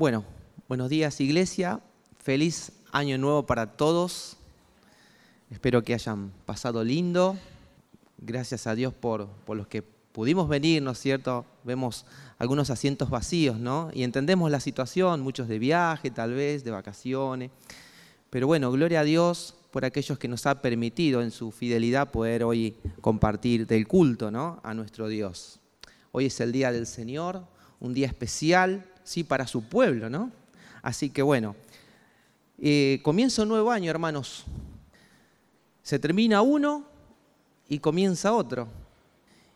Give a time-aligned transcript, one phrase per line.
[0.00, 0.24] Bueno,
[0.66, 1.82] buenos días iglesia,
[2.16, 4.38] feliz año nuevo para todos.
[5.50, 7.36] Espero que hayan pasado lindo.
[8.16, 11.44] Gracias a Dios por, por los que pudimos venir, ¿no es cierto?
[11.64, 12.06] Vemos
[12.38, 13.90] algunos asientos vacíos, ¿no?
[13.92, 17.50] Y entendemos la situación, muchos de viaje tal vez, de vacaciones.
[18.30, 22.42] Pero bueno, gloria a Dios por aquellos que nos ha permitido en su fidelidad poder
[22.42, 24.60] hoy compartir del culto, ¿no?
[24.62, 25.60] A nuestro Dios.
[26.10, 27.44] Hoy es el día del Señor,
[27.80, 30.30] un día especial, sí, para su pueblo, ¿no?
[30.82, 31.56] Así que bueno,
[32.60, 34.44] eh, comienza un nuevo año, hermanos.
[35.82, 36.84] Se termina uno
[37.68, 38.68] y comienza otro.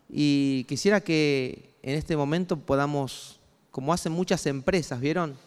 [0.09, 3.39] Y quisiera que en este momento podamos,
[3.71, 5.37] como hacen muchas empresas, ¿vieron?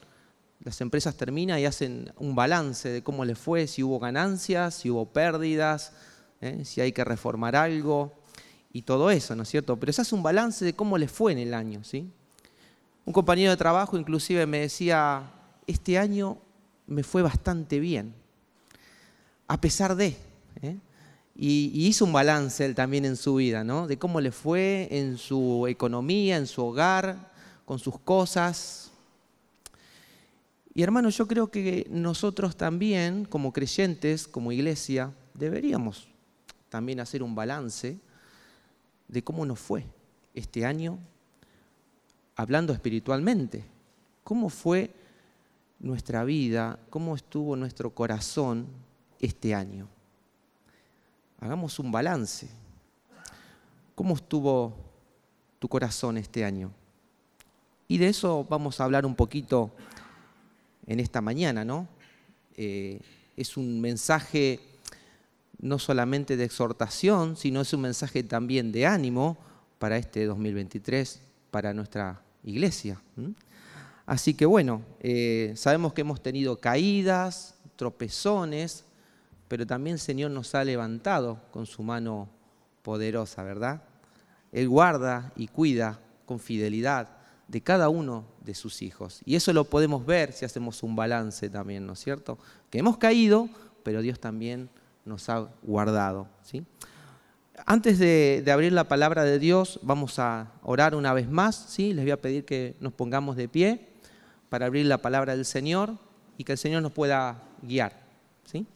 [0.65, 4.89] Las empresas terminan y hacen un balance de cómo les fue, si hubo ganancias, si
[4.89, 5.93] hubo pérdidas,
[6.41, 6.65] ¿eh?
[6.65, 8.15] si hay que reformar algo
[8.73, 9.79] y todo eso, ¿no es cierto?
[9.79, 12.11] Pero se hace un balance de cómo les fue en el año, ¿sí?
[13.09, 15.33] Un compañero de trabajo inclusive me decía,
[15.67, 16.37] este año
[16.87, 18.13] me fue bastante bien,
[19.47, 20.15] a pesar de...
[20.61, 20.77] ¿eh?
[21.35, 23.87] Y, hizo un balance él también en su vida, ¿no?
[23.87, 27.33] De cómo le fue en su economía, en su hogar,
[27.65, 28.91] con sus cosas.
[30.75, 36.09] Y hermanos, yo creo que nosotros también, como creyentes, como iglesia, deberíamos
[36.69, 37.99] también hacer un balance
[39.09, 39.87] de cómo nos fue
[40.35, 40.99] este año
[42.39, 43.65] hablando espiritualmente.
[44.23, 44.95] ¿Cómo fue
[45.81, 46.79] nuestra vida?
[46.89, 48.69] ¿Cómo estuvo nuestro corazón
[49.19, 49.89] este año?
[51.41, 52.49] Hagamos un balance.
[53.97, 54.73] ¿Cómo estuvo
[55.59, 56.71] tu corazón este año?
[57.89, 59.73] Y de eso vamos a hablar un poquito
[60.87, 61.89] en esta mañana, ¿no?
[62.57, 63.01] Eh,
[63.37, 64.61] es un mensaje
[65.61, 69.37] no solamente de exhortación, sino es un mensaje también de ánimo
[69.81, 71.21] para este 2023,
[71.51, 73.01] para nuestra iglesia.
[74.07, 78.85] Así que bueno, eh, sabemos que hemos tenido caídas, tropezones,
[79.49, 82.29] pero también el Señor nos ha levantado con su mano
[82.83, 83.83] poderosa, ¿verdad?
[84.53, 87.09] Él guarda y cuida con fidelidad
[87.49, 89.21] de cada uno de sus hijos.
[89.25, 92.39] Y eso lo podemos ver si hacemos un balance también, ¿no es cierto?
[92.71, 93.49] Que hemos caído,
[93.83, 94.69] pero Dios también
[95.05, 96.29] nos ha guardado.
[96.43, 96.65] ¿sí?
[97.67, 101.67] Antes de, abrir la palabra de Dios, vamos a orar una vez más.
[101.69, 101.93] ¿sí?
[101.93, 103.89] Les voy a pedir que nos pongamos de pie
[104.49, 105.97] para abrir la palabra del Señor
[106.37, 108.01] y que el Señor nos pueda guiar.
[108.45, 108.67] ¿sí?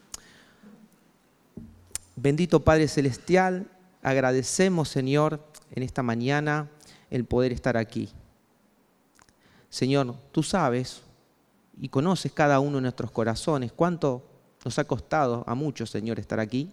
[2.16, 3.66] Bendito Padre Celestial,
[4.02, 5.40] agradecemos, Señor,
[5.70, 6.68] en esta mañana
[7.10, 8.10] el poder estar aquí.
[9.70, 11.02] Señor, tú sabes
[11.80, 14.22] y conoces cada uno de nuestros corazones cuánto
[14.64, 16.70] nos ha costado a muchos, Señor, estar aquí,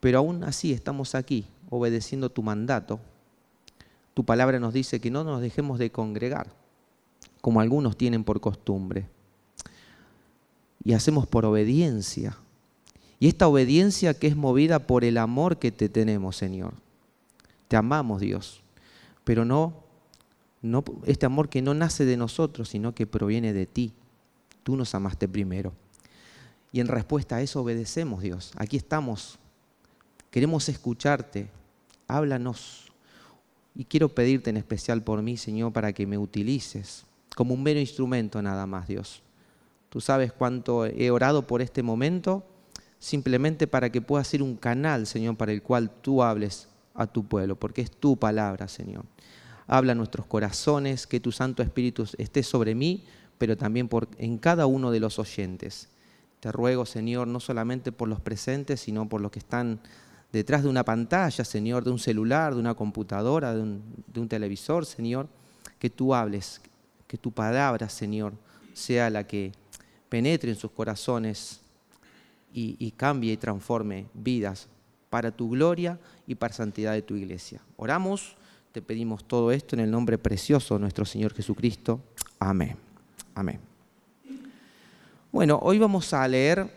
[0.00, 2.98] pero aún así estamos aquí, obedeciendo tu mandato.
[4.14, 6.48] Tu palabra nos dice que no nos dejemos de congregar,
[7.40, 9.06] como algunos tienen por costumbre.
[10.82, 12.36] Y hacemos por obediencia.
[13.18, 16.72] Y esta obediencia que es movida por el amor que te tenemos, Señor.
[17.68, 18.62] Te amamos, Dios,
[19.22, 19.74] pero no,
[20.62, 23.92] no este amor que no nace de nosotros, sino que proviene de ti.
[24.64, 25.72] Tú nos amaste primero.
[26.72, 28.52] Y en respuesta a eso obedecemos, Dios.
[28.56, 29.38] Aquí estamos.
[30.30, 31.48] Queremos escucharte.
[32.06, 32.92] Háblanos.
[33.74, 37.04] Y quiero pedirte en especial por mí, Señor, para que me utilices
[37.36, 39.22] como un mero instrumento nada más, Dios.
[39.88, 42.44] Tú sabes cuánto he orado por este momento,
[42.98, 47.24] simplemente para que pueda ser un canal, Señor, para el cual tú hables a tu
[47.24, 49.04] pueblo, porque es tu palabra, Señor.
[49.66, 53.04] Habla a nuestros corazones, que tu Santo Espíritu esté sobre mí,
[53.38, 55.88] pero también por, en cada uno de los oyentes.
[56.40, 59.80] Te ruego, Señor, no solamente por los presentes, sino por los que están
[60.32, 65.28] detrás de una pantalla, Señor, de un celular, de una computadora, de un, televisor, Señor,
[65.78, 66.60] que tú hables,
[67.06, 68.32] que tu palabra, Señor,
[68.72, 69.52] sea la que
[70.08, 71.60] penetre en sus corazones
[72.52, 74.68] y, cambie y transforme vidas
[75.08, 77.60] para tu gloria y para santidad de tu iglesia.
[77.76, 78.36] Oramos,
[78.72, 82.00] te pedimos todo esto en el nombre precioso de nuestro Señor Jesucristo.
[82.38, 82.76] Amén.
[83.34, 83.60] Amén.
[85.32, 86.68] Bueno, hoy vamos a leer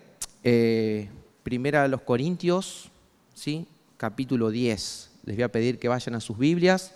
[0.44, 1.10] eh,
[1.44, 2.92] Primera de los Corintios,
[3.34, 3.68] ¿sí?
[3.98, 5.12] capítulo 10.
[5.26, 6.94] Les voy a pedir que vayan a sus Biblias.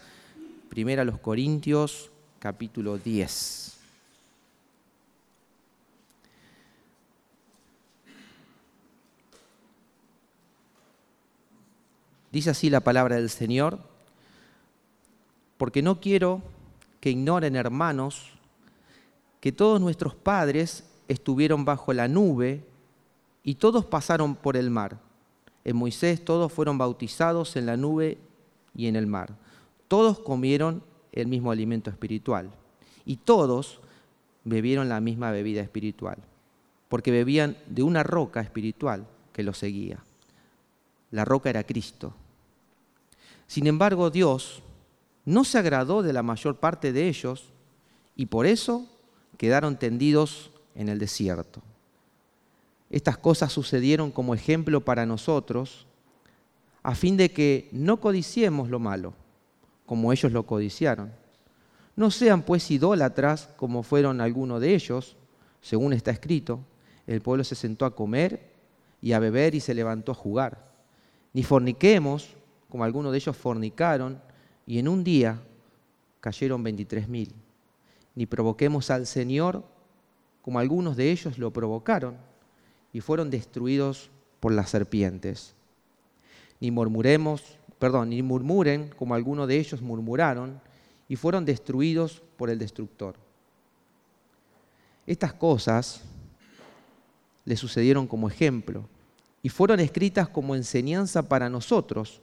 [0.69, 3.77] Primera los Corintios, capítulo 10.
[12.31, 13.79] Dice así la palabra del Señor,
[15.57, 16.43] porque no quiero
[16.99, 18.31] que ignoren, hermanos,
[19.39, 22.63] que todos nuestros padres estuvieron bajo la nube
[23.43, 25.06] y todos pasaron por el mar.
[25.67, 28.17] En Moisés todos fueron bautizados en la nube
[28.73, 29.35] y en el mar.
[29.89, 30.81] Todos comieron
[31.11, 32.49] el mismo alimento espiritual.
[33.03, 33.81] Y todos
[34.45, 36.19] bebieron la misma bebida espiritual,
[36.87, 40.01] porque bebían de una roca espiritual que los seguía.
[41.11, 42.13] La roca era Cristo.
[43.45, 44.63] Sin embargo, Dios
[45.25, 47.51] no se agradó de la mayor parte de ellos
[48.15, 48.87] y por eso
[49.37, 51.61] quedaron tendidos en el desierto.
[52.89, 55.85] Estas cosas sucedieron como ejemplo para nosotros,
[56.83, 59.13] a fin de que no codiciemos lo malo,
[59.85, 61.11] como ellos lo codiciaron.
[61.97, 65.17] No sean pues idólatras como fueron algunos de ellos,
[65.61, 66.59] según está escrito.
[67.05, 68.53] El pueblo se sentó a comer
[69.01, 70.63] y a beber y se levantó a jugar.
[71.33, 72.35] Ni forniquemos,
[72.69, 74.21] como algunos de ellos fornicaron,
[74.65, 75.41] y en un día
[76.21, 77.33] cayeron veintitrés mil.
[78.15, 79.63] Ni provoquemos al Señor,
[80.41, 82.15] como algunos de ellos lo provocaron
[82.97, 84.09] y fueron destruidos
[84.39, 85.53] por las serpientes.
[86.59, 87.43] Ni murmuremos,
[87.77, 90.59] perdón, ni murmuren como algunos de ellos murmuraron
[91.07, 93.13] y fueron destruidos por el destructor.
[95.05, 96.01] Estas cosas
[97.45, 98.89] le sucedieron como ejemplo
[99.43, 102.19] y fueron escritas como enseñanza para nosotros,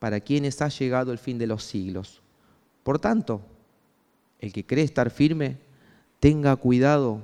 [0.00, 2.22] para quienes ha llegado el fin de los siglos.
[2.82, 3.40] Por tanto,
[4.40, 5.58] el que cree estar firme,
[6.18, 7.20] tenga cuidado,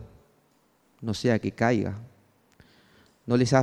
[1.01, 1.99] no sea que caiga
[3.27, 3.63] no les, ha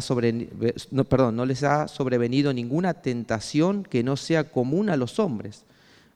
[1.08, 5.66] perdón, no les ha sobrevenido ninguna tentación que no sea común a los hombres.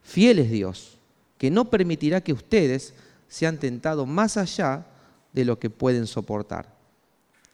[0.02, 0.98] Fiel es Dios,
[1.38, 2.94] que no permitirá que ustedes
[3.28, 4.88] sean tentados más allá
[5.34, 6.74] de lo que pueden soportar,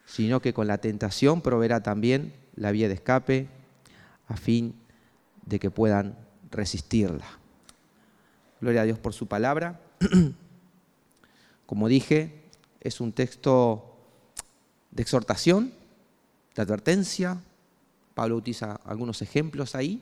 [0.05, 3.47] sino que con la tentación proveerá también la vía de escape
[4.27, 4.75] a fin
[5.45, 6.15] de que puedan
[6.51, 7.25] resistirla.
[8.61, 9.81] Gloria a Dios por su palabra.
[11.65, 12.43] Como dije,
[12.79, 13.97] es un texto
[14.91, 15.73] de exhortación,
[16.55, 17.41] de advertencia.
[18.13, 20.01] Pablo utiliza algunos ejemplos ahí,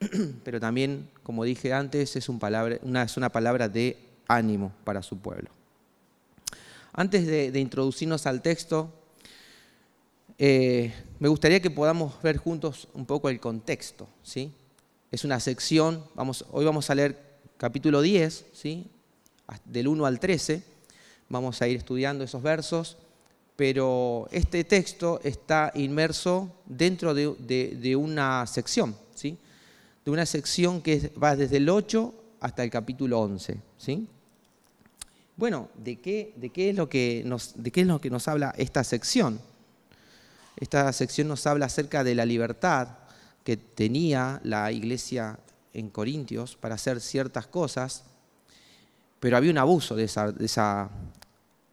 [0.44, 3.96] pero también, como dije antes, es, una, palabra de
[4.28, 5.50] ánimo para su pueblo.
[6.92, 8.92] Antes de, introducirnos al texto,
[10.38, 14.08] eh, me gustaría que podamos ver juntos un poco el contexto.
[14.22, 14.52] ¿sí?
[15.10, 17.18] Es una sección, vamos, hoy vamos a leer
[17.56, 18.86] capítulo 10, ¿sí?
[19.64, 20.62] del 1 al 13,
[21.28, 22.96] vamos a ir estudiando esos versos
[23.62, 29.38] pero este texto está inmerso dentro de, una sección, ¿sí?
[30.04, 33.60] de una sección que va desde el 8 hasta el capítulo 11.
[33.78, 34.08] ¿sí?
[35.36, 38.26] Bueno, ¿de qué, de, qué es lo que nos, ¿de qué es lo que nos
[38.26, 39.40] habla esta sección?
[40.56, 42.88] Esta sección nos habla acerca de la libertad
[43.44, 45.38] que tenía la iglesia
[45.72, 48.02] en Corintios para hacer ciertas cosas,
[49.20, 50.90] pero había un abuso de esa, de esa,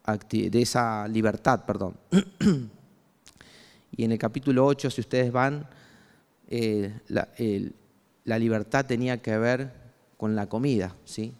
[0.04, 1.96] de esa libertad, perdón.
[3.96, 5.68] y en el capítulo 8, si ustedes van,
[6.48, 9.72] eh, la, libertad tenía que ver
[10.16, 11.32] con la comida, ¿sí?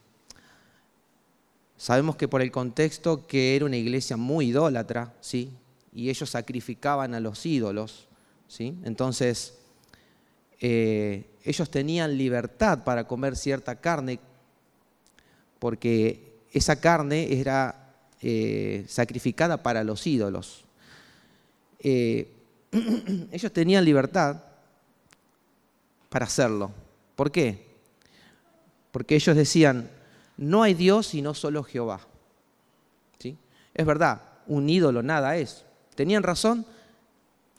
[1.77, 5.51] Sabemos que por el contexto que era una iglesia muy idólatra, ¿sí?
[5.93, 8.09] Y ellos sacrificaban a los ídolos,
[8.47, 8.79] ¿sí?
[8.85, 9.59] Entonces,
[10.61, 14.21] eh, ellos tenían libertad para comer cierta carne
[15.59, 17.80] porque esa carne era
[18.23, 20.65] eh, sacrificada para los ídolos.
[21.79, 22.31] Eh,
[23.33, 24.43] ellos tenían libertad
[26.09, 26.71] para hacerlo.
[27.17, 27.67] ¿Por qué?
[28.93, 29.89] Porque ellos decían,
[30.37, 32.01] no hay Dios sino solo Jehová.
[33.19, 33.37] ¿Sí?
[33.75, 35.65] Es verdad, un ídolo nada es.
[35.95, 36.67] ¿Tenían razón?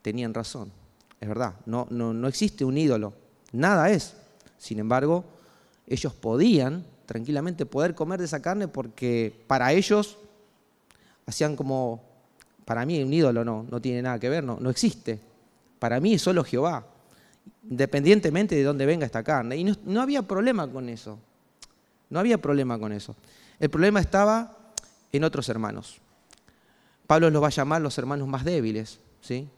[0.02, 0.72] Tenían razón.
[1.20, 3.14] Es verdad, no, no, no existe un ídolo,
[3.52, 4.16] nada es.
[4.58, 5.24] Sin embargo,
[5.88, 10.18] ellos podían tranquilamente poder comer de esa carne porque para ellos
[11.26, 12.04] hacían como,
[12.66, 15.20] para mí un ídolo no, no tiene nada que ver, no, no existe.
[15.80, 16.86] Para mí es solo Jehová,
[17.70, 19.58] independientemente de dónde venga esta carne.
[19.58, 21.20] Y no, había problema con eso.
[22.10, 23.16] No había problema con eso.
[23.60, 24.58] El problema estaba
[25.12, 26.00] en otros hermanos.
[27.08, 29.50] Pablo los va a llamar los hermanos más débiles, ¿sí?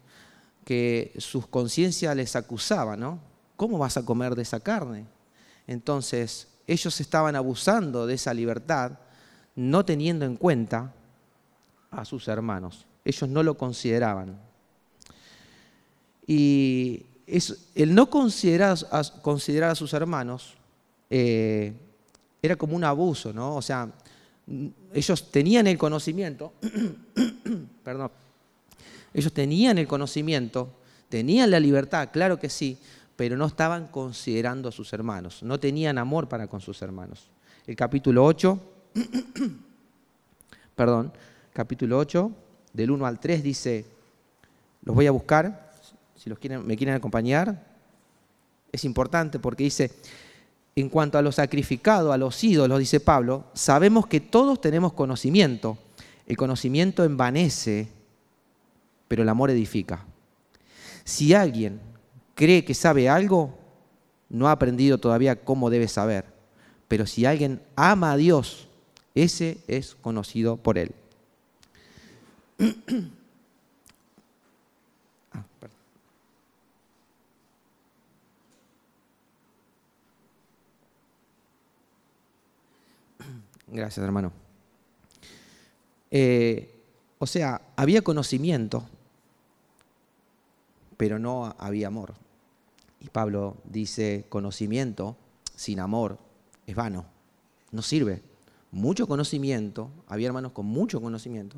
[0.63, 3.20] que sus conciencias les acusaban, ¿no?
[3.55, 5.05] ¿Cómo vas a comer de esa carne?
[5.67, 9.00] Entonces, ellos estaban abusando de esa libertad,
[9.55, 10.93] no teniendo en cuenta
[11.95, 12.85] a sus hermanos.
[13.05, 14.39] Ellos no lo consideraban.
[16.25, 17.05] Y
[17.75, 20.53] el no considerar a, considerar a sus hermanos
[21.09, 21.73] eh,
[22.41, 23.55] era como un abuso, ¿no?
[23.55, 23.89] O sea,
[24.93, 26.53] ellos tenían el conocimiento,
[27.83, 28.12] perdón,
[29.13, 30.69] ellos tenían el conocimiento,
[31.07, 32.77] tenían la libertad, claro que sí,
[33.15, 37.29] pero no estaban considerando a sus hermanos, no tenían amor para con sus hermanos.
[37.65, 38.59] El capítulo 8,
[40.75, 41.13] perdón,
[41.53, 42.31] capítulo 8,
[42.74, 43.86] del 1 al 3, dice,
[44.83, 45.72] los voy a buscar,
[46.15, 47.63] si los quieren, me quieren acompañar,
[48.72, 49.91] es importante porque dice,
[50.75, 55.77] en cuanto a lo sacrificado, a los ídolos, dice Pablo, sabemos que todos tenemos conocimiento.
[56.25, 57.88] El conocimiento envanece,
[59.07, 60.05] pero el amor edifica.
[61.03, 61.79] Si alguien
[62.33, 63.60] cree que sabe algo,
[64.29, 66.25] no ha aprendido todavía cómo debe saber.
[66.88, 68.67] Pero si alguien ama a Dios,
[69.13, 70.95] ese es conocido por él.
[75.33, 75.43] Ah,
[83.67, 84.31] Gracias, hermano.
[86.12, 86.69] Eh,
[87.17, 88.83] o sea, había conocimiento,
[90.98, 92.13] pero no había amor.
[93.01, 95.17] Y Pablo dice, conocimiento
[95.55, 96.19] sin amor
[96.67, 97.05] es vano,
[97.72, 98.22] no sirve.
[98.72, 101.57] Mucho conocimiento, había hermanos con mucho conocimiento,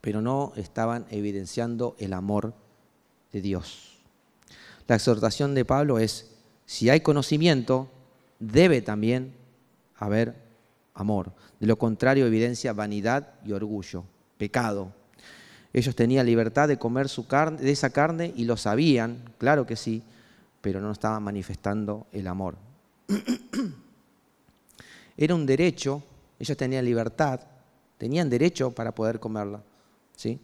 [0.00, 2.54] pero no estaban evidenciando el amor
[3.32, 3.98] de Dios.
[4.86, 6.30] La exhortación de Pablo es,
[6.66, 7.88] si hay conocimiento,
[8.38, 9.34] debe también
[9.96, 10.34] haber
[10.94, 11.32] amor.
[11.60, 14.04] De lo contrario, evidencia vanidad y orgullo,
[14.38, 14.92] pecado.
[15.72, 19.76] Ellos tenían libertad de comer su carne, de esa carne y lo sabían, claro que
[19.76, 20.02] sí,
[20.60, 22.56] pero no estaban manifestando el amor.
[25.16, 26.02] Era un derecho,
[26.38, 27.40] ellos tenían libertad,
[28.00, 29.62] tenían derecho para poder comerla,
[30.16, 30.40] ¿sí?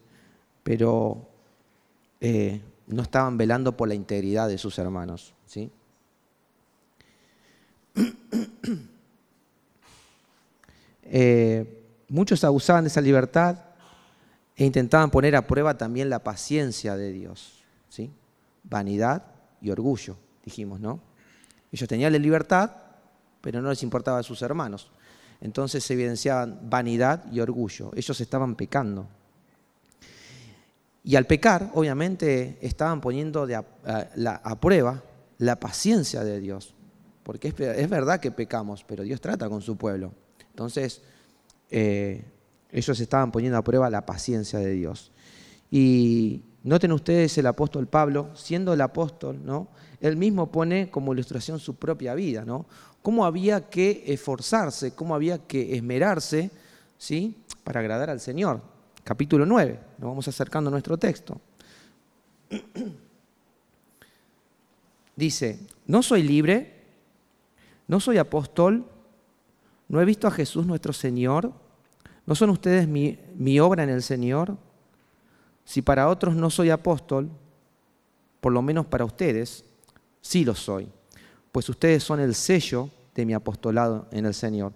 [0.63, 1.27] pero
[2.21, 5.33] eh, no estaban velando por la integridad de sus hermanos.
[5.47, 5.71] ¿sí?
[11.09, 13.59] Eh, muchos abusaban de esa libertad
[14.57, 17.63] e intentaban poner a prueba también la paciencia de Dios.
[17.89, 18.11] ¿sí?
[18.65, 19.23] Vanidad
[19.61, 21.01] y orgullo, dijimos, ¿no?
[21.71, 22.73] Ellos tenían la libertad,
[23.41, 24.91] pero no les importaba a sus hermanos.
[25.41, 27.91] Entonces se evidenciaban vanidad y orgullo.
[27.95, 29.09] Ellos estaban pecando.
[31.05, 35.03] Y al pecar, obviamente, estaban poniendo a, prueba
[35.39, 36.75] la paciencia de Dios.
[37.23, 40.13] Porque es verdad que pecamos, pero Dios trata con su pueblo.
[40.51, 41.03] Entonces,
[41.71, 42.25] eh,
[42.71, 45.13] ellos estaban poniendo a prueba la paciencia de Dios.
[45.71, 49.69] Y noten ustedes el apóstol Pablo, siendo el apóstol, ¿no?
[50.01, 52.67] Él mismo pone como ilustración su propia vida, ¿no?
[53.07, 56.51] Cómo había que esforzarse, cómo había que esmerarse,
[56.99, 57.37] ¿sí?
[57.63, 58.61] Para agradar al Señor.
[59.05, 61.41] Capítulo 9, nos vamos acercando a nuestro texto.
[65.15, 66.83] Dice, no soy libre,
[67.87, 68.85] no soy apóstol,
[69.89, 71.53] ¿No he visto a Jesús nuestro Señor?
[72.27, 74.57] ¿No son ustedes mi, obra en el Señor?
[75.65, 77.31] Si para otros no soy apóstol,
[78.41, 79.65] por lo menos para ustedes
[80.21, 80.89] sí lo soy,
[81.53, 84.75] pues ustedes son el sello de mi apostolado en el Señor.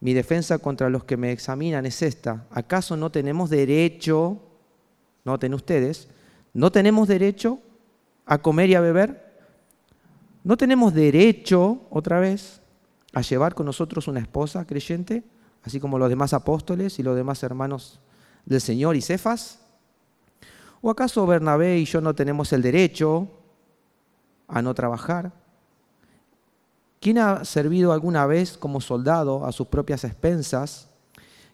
[0.00, 2.46] Mi defensa contra los que me examinan es esta.
[2.50, 4.40] ¿Acaso no tenemos derecho,
[5.24, 6.08] noten ustedes,
[6.52, 7.58] no tenemos derecho
[8.24, 9.24] a comer y a beber?
[10.44, 12.60] ¿No tenemos derecho, otra vez,
[13.12, 15.24] a llevar con nosotros una esposa creyente,
[15.62, 17.98] así como los demás apóstoles y los demás hermanos
[18.44, 19.60] del Señor y Cefas?
[20.80, 23.26] ¿O acaso Bernabé y yo no tenemos el derecho
[24.46, 25.43] a no trabajar?
[27.04, 30.88] ¿Quién ha servido alguna vez como soldado a sus propias expensas?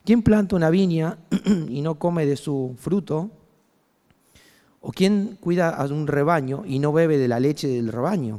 [0.05, 1.19] ¿Quién planta una viña
[1.69, 3.33] y no come de su fruto?
[4.81, 8.39] ¿O quién cuida a un rebaño y no bebe de la leche del rebaño?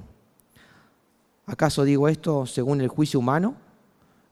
[1.48, 3.56] ¿Acaso digo esto según el juicio humano?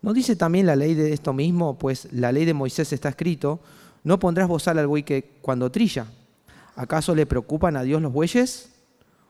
[0.02, 1.78] ¿No dice también la ley de esto mismo?
[1.78, 3.60] Pues la ley de Moisés está escrito,
[4.06, 6.06] no pondrás bozal al buey que cuando trilla.
[6.78, 8.70] ¿Acaso le preocupan a Dios los bueyes?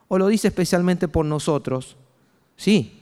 [0.08, 1.98] ¿O lo dice especialmente por nosotros?
[2.56, 2.99] Sí,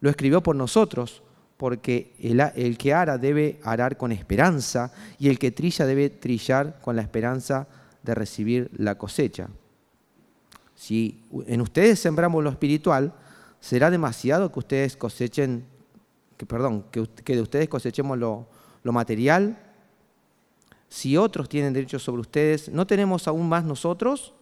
[0.00, 1.22] lo escribió por nosotros,
[1.56, 6.96] porque el, que ara debe arar con esperanza y el que trilla debe trillar con
[6.96, 7.68] la esperanza
[8.02, 9.48] de recibir la cosecha.
[10.74, 13.12] Si en ustedes sembramos lo espiritual,
[13.60, 15.66] será demasiado que ustedes cosechen,
[16.38, 18.46] que, perdón, que, de ustedes cosechemos lo,
[18.82, 19.58] lo material.
[20.88, 24.32] Si otros tienen derechos sobre ustedes, ¿no tenemos aún más nosotros?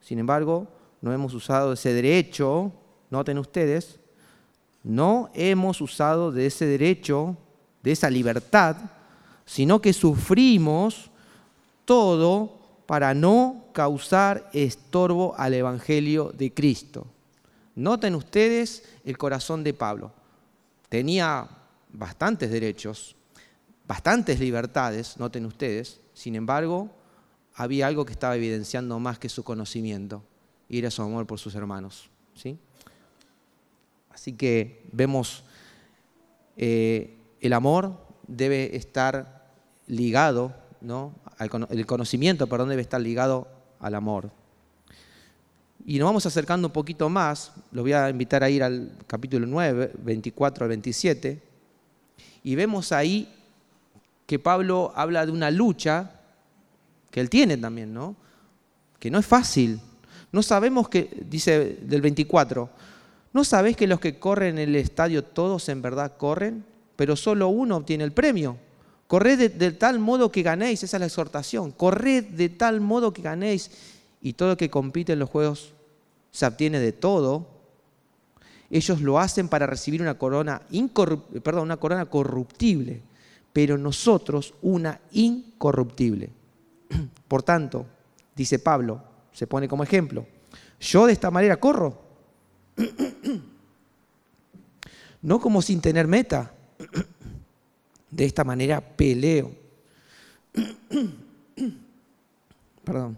[0.00, 0.66] Sin embargo,
[1.00, 2.72] no hemos usado ese derecho,
[3.10, 4.00] noten ustedes,
[4.84, 7.36] no hemos usado de ese derecho,
[7.82, 8.76] de esa libertad,
[9.46, 11.10] sino que sufrimos
[11.84, 12.52] todo
[12.86, 17.06] para no causar estorbo al Evangelio de Cristo.
[17.74, 20.12] Noten ustedes el corazón de Pablo.
[20.88, 21.48] Tenía
[21.90, 23.16] bastantes derechos,
[23.86, 26.00] bastantes libertades, noten ustedes.
[26.12, 26.90] Sin embargo,
[27.54, 30.22] había algo que estaba evidenciando más que su conocimiento,
[30.68, 32.10] y era su amor por sus hermanos.
[32.34, 32.58] ¿sí?
[34.14, 35.44] Así que vemos,
[36.56, 39.50] eh, el amor debe estar
[39.86, 41.12] ligado, ¿no?
[41.70, 43.48] el conocimiento, perdón, debe estar ligado
[43.80, 44.30] al amor.
[45.84, 49.46] Y nos vamos acercando un poquito más, los voy a invitar a ir al capítulo
[49.46, 51.42] 9, 24 al 27,
[52.42, 53.28] y vemos ahí
[54.26, 56.12] que Pablo habla de una lucha
[57.10, 58.16] que él tiene también, ¿no?
[58.98, 59.80] Que no es fácil.
[60.32, 62.70] No sabemos que, dice del 24,
[63.34, 66.64] ¿no sabéis que los que corren en el estadio todos en verdad corren,
[66.96, 68.56] pero solo uno obtiene el premio?
[69.06, 71.72] Corred de, de, tal modo que ganéis, esa es la exhortación.
[71.72, 73.70] Corred de tal modo que ganéis.
[74.22, 75.74] Y todo el que compite en los juegos
[76.30, 77.46] se obtiene de todo.
[78.70, 80.62] Ellos lo hacen para recibir una corona,
[81.42, 83.02] perdón, una corona corruptible,
[83.52, 86.30] pero nosotros una incorruptible.
[87.28, 87.86] Por tanto,
[88.34, 89.00] dice Pablo,
[89.32, 90.26] se pone como ejemplo,
[90.80, 92.02] yo de esta manera corro,
[95.24, 96.52] no como sin tener meta,
[98.10, 99.52] de esta manera peleo.
[102.84, 103.16] Perdón.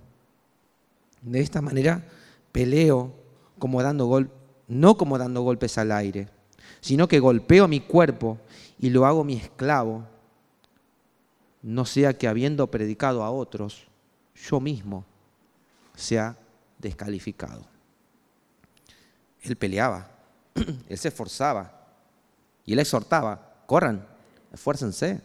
[1.21, 2.07] De esta manera
[2.53, 3.13] peleo
[3.59, 4.31] como dando gol,
[4.69, 6.29] no como dando golpes al aire,
[6.81, 8.39] sino que golpeo mi cuerpo
[8.79, 10.07] y lo hago mi esclavo,
[11.61, 13.89] no sea que habiendo predicado a otros,
[14.49, 15.05] yo mismo
[15.97, 16.39] sea
[16.79, 17.67] descalificado.
[19.43, 20.09] Él peleaba,
[20.89, 21.76] él se esforzaba
[22.67, 24.07] y él exhortaba, corran,
[24.53, 25.21] esfuércense.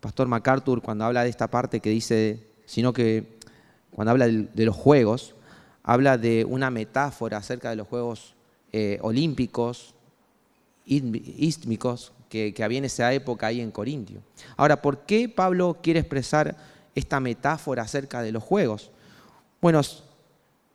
[0.00, 3.38] Pastor MacArthur, cuando habla de esta parte que dice, sino que
[3.92, 5.34] cuando habla de los juegos,
[5.82, 8.34] habla de una metáfora acerca de los Juegos
[8.72, 9.94] eh, Olímpicos,
[10.84, 14.22] ístmicos, que, que había en esa época ahí en Corintio.
[14.56, 16.56] Ahora, ¿por qué Pablo quiere expresar
[16.94, 18.90] esta metáfora acerca de los Juegos?
[19.60, 19.80] Bueno,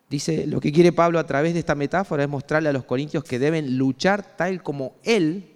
[0.09, 3.23] dice, lo que quiere Pablo a través de esta metáfora es mostrarle a los corintios
[3.23, 5.54] que deben luchar tal como él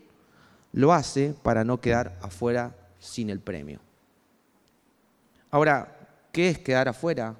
[0.71, 3.79] lo hace para no quedar afuera sin el premio.
[5.51, 5.97] Ahora,
[6.31, 7.35] ¿qué es quedar afuera?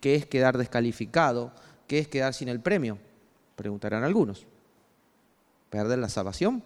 [0.00, 1.52] ¿Qué es quedar descalificado?
[1.86, 2.98] ¿Qué es quedar sin el premio?
[3.56, 4.46] Preguntarán algunos.
[5.68, 6.62] ¿Perder la salvación?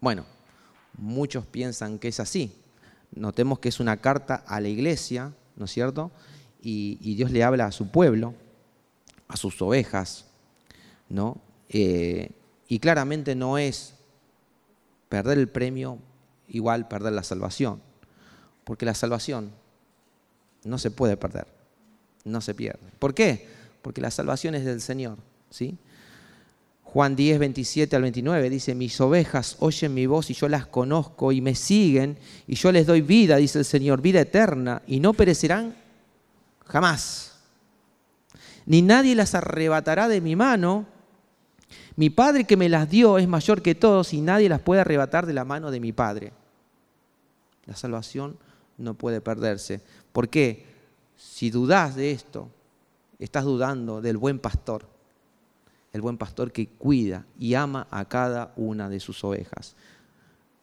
[0.00, 0.24] Bueno,
[0.96, 2.54] muchos piensan que es así.
[3.14, 6.10] Notemos que es una carta a la iglesia, ¿no es cierto?
[6.60, 8.34] Y, Dios le habla a su pueblo,
[9.28, 10.26] a sus ovejas,
[11.08, 11.40] ¿no?
[11.68, 12.32] Eh,
[12.66, 13.95] y claramente no es
[15.08, 15.98] perder el premio
[16.48, 17.80] igual perder la salvación,
[18.64, 19.50] porque la salvación
[20.64, 21.56] no se puede perder
[22.26, 22.80] no se pierde.
[22.98, 23.46] ¿Por qué?
[23.80, 25.16] Porque la salvación es del Señor.
[25.48, 25.78] ¿sí?
[26.82, 31.32] Juan 10, 27 al 29 dice, mis ovejas oyen mi voz y yo las conozco
[31.32, 35.14] y me siguen y yo les doy vida, dice el Señor, vida eterna y no
[35.14, 35.74] perecerán
[36.66, 37.38] jamás.
[38.66, 40.86] Ni nadie las arrebatará de mi mano.
[41.96, 45.24] Mi Padre que me las dio es mayor que todos y nadie las puede arrebatar
[45.24, 46.32] de la mano de mi Padre.
[47.64, 48.36] La salvación
[48.76, 49.80] no puede perderse.
[50.12, 50.66] ¿Por qué?
[51.16, 52.50] Si dudas de esto,
[53.18, 54.86] estás dudando del buen pastor,
[55.94, 59.74] el buen pastor que cuida y ama a cada una de sus ovejas.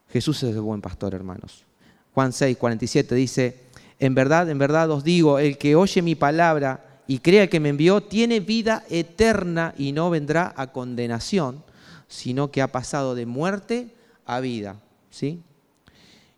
[0.09, 1.65] Jesús es el buen pastor, hermanos.
[2.13, 3.59] Juan 6, 47 dice,
[3.97, 7.69] en verdad, en verdad os digo, el que oye mi palabra y crea que me
[7.69, 11.63] envió, tiene vida eterna y no vendrá a condenación,
[12.07, 13.93] sino que ha pasado de muerte
[14.25, 14.79] a vida.
[15.09, 15.41] ¿Sí?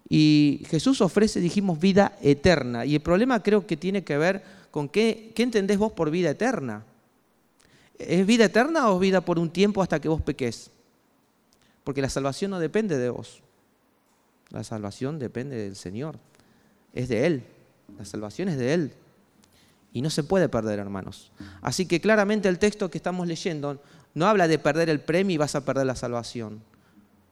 [0.10, 2.86] Y Jesús ofrece, dijimos, vida eterna.
[2.86, 6.30] Y el problema creo que tiene que ver con qué, qué entendés vos por vida
[6.30, 6.84] eterna.
[7.97, 10.71] ¿Es vida eterna o vida por un tiempo hasta que vos peques?
[11.84, 13.41] Porque la salvación no depende de vos.
[14.49, 16.19] La salvación depende del Señor.
[16.93, 17.43] Es de Él.
[17.97, 18.91] La salvación es de Él.
[19.96, 21.32] Y no se puede perder, hermanos.
[21.62, 23.82] Así que claramente el texto que estamos leyendo
[24.14, 26.62] no habla de perder el premio y vas a perder la salvación.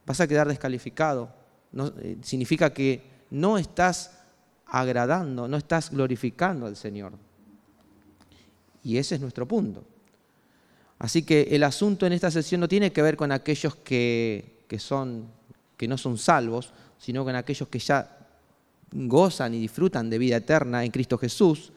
[0.06, 1.44] Vas a quedar descalificado
[1.76, 4.12] eh, significa que no estás
[4.68, 7.14] agradando, no estás glorificando al Señor.
[8.84, 9.84] Y ese es nuestro punto.
[11.00, 14.80] Así que el asunto en esta sesión no tiene que ver con aquellos que, que,
[14.80, 15.28] son,
[15.76, 18.20] que no son salvos, sino con aquellos que ya
[18.92, 21.74] gozan y disfrutan de vida eterna en Cristo Jesús.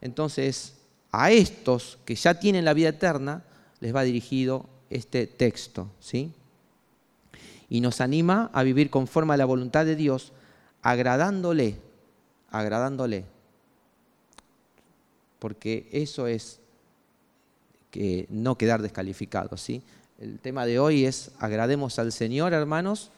[0.00, 0.74] Entonces,
[1.10, 3.44] a estos que ya tienen la vida eterna,
[3.80, 5.90] les va dirigido este texto.
[6.00, 6.32] ¿sí?
[7.68, 10.32] y nos anima a vivir conforme a la voluntad de Dios,
[10.82, 11.76] agradándole,
[12.50, 13.24] agradándole.
[15.38, 16.60] Porque eso es
[17.90, 19.82] que no quedar descalificado, ¿sí?
[20.18, 23.10] El tema de hoy es agrademos al Señor, hermanos.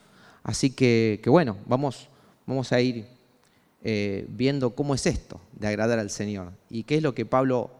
[0.42, 2.08] Así que, bueno, vamos,
[2.46, 3.06] vamos a ir
[3.82, 7.70] eh, viendo cómo es esto de agradar al Señor y qué es lo que Pablo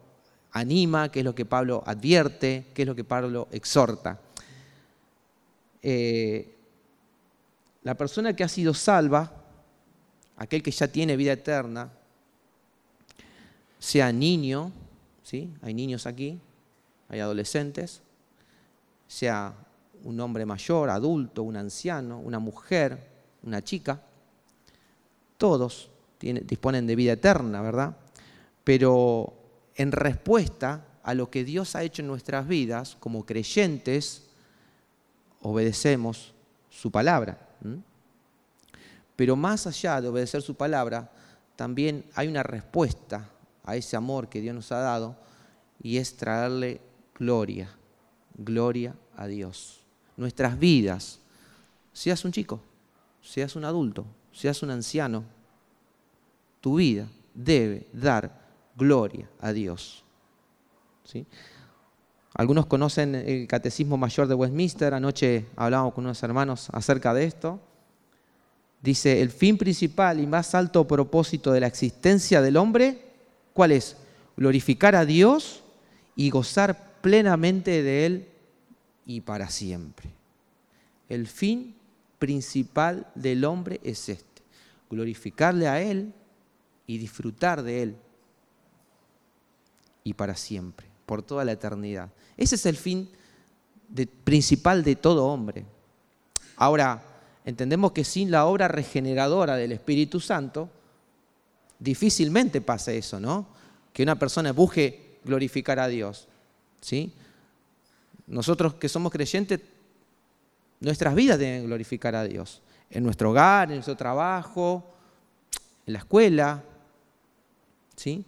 [0.51, 4.19] anima, qué es lo que Pablo advierte, qué es lo que Pablo exhorta.
[5.83, 6.55] Eh,
[7.83, 9.31] la persona que ha sido salva,
[10.37, 11.91] aquel que ya tiene vida eterna,
[13.77, 14.71] sea niño,
[15.21, 15.53] ¿sí?
[15.61, 16.39] Hay niños aquí,
[17.09, 18.01] hay adolescentes,
[19.07, 19.53] sea
[20.03, 23.07] un hombre mayor, adulto, un anciano, una mujer,
[23.43, 24.01] una chica,
[25.37, 25.90] todos
[26.21, 27.97] disponen de vida eterna, ¿verdad?
[28.63, 29.33] Pero
[29.75, 34.29] en respuesta a lo que Dios ha hecho en nuestras vidas, como creyentes,
[35.41, 36.33] obedecemos
[36.69, 37.49] su palabra.
[39.15, 41.11] Pero más allá de obedecer su palabra,
[41.55, 43.29] también hay una respuesta
[43.63, 45.15] a ese amor que Dios nos ha dado
[45.81, 46.81] y es traerle
[47.17, 47.69] gloria,
[48.35, 49.81] gloria a Dios.
[50.17, 51.19] Nuestras vidas,
[51.93, 52.61] seas un chico,
[53.21, 55.23] seas un adulto, seas un anciano,
[56.61, 58.39] tu vida debe dar
[58.75, 60.03] gloria a Dios.
[61.03, 61.25] ¿Sí?
[62.33, 67.59] Algunos conocen el Catecismo Mayor de Westminster, anoche hablábamos con unos hermanos acerca de esto.
[68.81, 72.99] Dice, el fin principal y más alto propósito de la existencia del hombre,
[73.53, 73.97] ¿cuál es?
[74.37, 75.63] Glorificar a Dios
[76.15, 78.27] y gozar plenamente de Él
[79.05, 80.09] y para siempre.
[81.09, 81.75] El fin
[82.17, 84.41] principal del hombre es este,
[84.89, 86.13] glorificarle a Él
[86.87, 87.95] y disfrutar de Él
[90.03, 92.09] y para siempre, por toda la eternidad.
[92.37, 93.09] Ese es el fin
[94.23, 95.65] principal de todo hombre.
[96.55, 97.03] Ahora,
[97.45, 100.69] entendemos que sin la obra regeneradora del Espíritu Santo,
[101.79, 103.47] difícilmente pasa eso, ¿no?
[103.93, 106.27] Que una persona busque glorificar a Dios,
[106.79, 107.13] ¿sí?
[108.27, 109.59] Nosotros que somos creyentes,
[110.79, 112.61] nuestras vidas deben glorificar a Dios.
[112.89, 114.83] En nuestro hogar, en nuestro trabajo,
[115.85, 116.63] en la escuela,
[118.01, 118.25] ¿sí?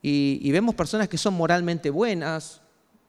[0.00, 2.60] Y, vemos personas que son moralmente buenas,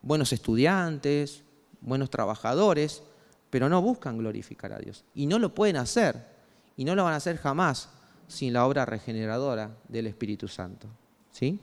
[0.01, 1.43] buenos estudiantes,
[1.81, 3.01] buenos trabajadores,
[3.49, 5.03] pero no buscan glorificar a Dios.
[5.15, 6.23] Y no lo pueden hacer,
[6.77, 7.89] y no lo van a hacer jamás
[8.27, 10.87] sin la obra regeneradora del Espíritu Santo.
[11.31, 11.59] ¿Sí?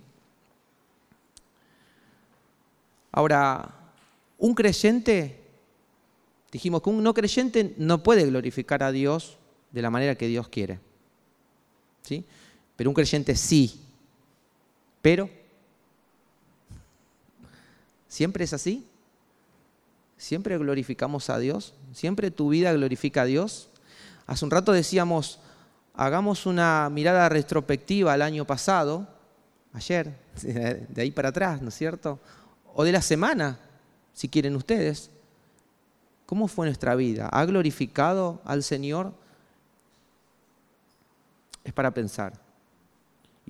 [3.12, 3.68] Ahora,
[4.38, 5.44] un creyente,
[6.50, 9.38] dijimos que un no creyente no puede glorificar a Dios
[9.70, 10.80] de la manera que Dios quiere.
[12.02, 12.24] ¿Sí?
[12.76, 13.89] Pero un creyente sí.
[15.02, 15.30] Pero,
[18.08, 18.86] ¿siempre es así?
[20.16, 21.74] ¿Siempre glorificamos a Dios?
[21.92, 23.70] ¿Siempre tu vida glorifica a Dios?
[24.26, 25.40] Hace un rato decíamos,
[25.94, 29.08] hagamos una mirada retrospectiva al año pasado,
[29.72, 32.20] ayer, de ahí para atrás, ¿no es cierto?
[32.74, 33.58] O de la semana,
[34.12, 35.10] si quieren ustedes.
[36.26, 37.28] ¿Cómo fue nuestra vida?
[37.32, 39.12] ¿Ha glorificado al Señor?
[41.64, 42.49] Es para pensar.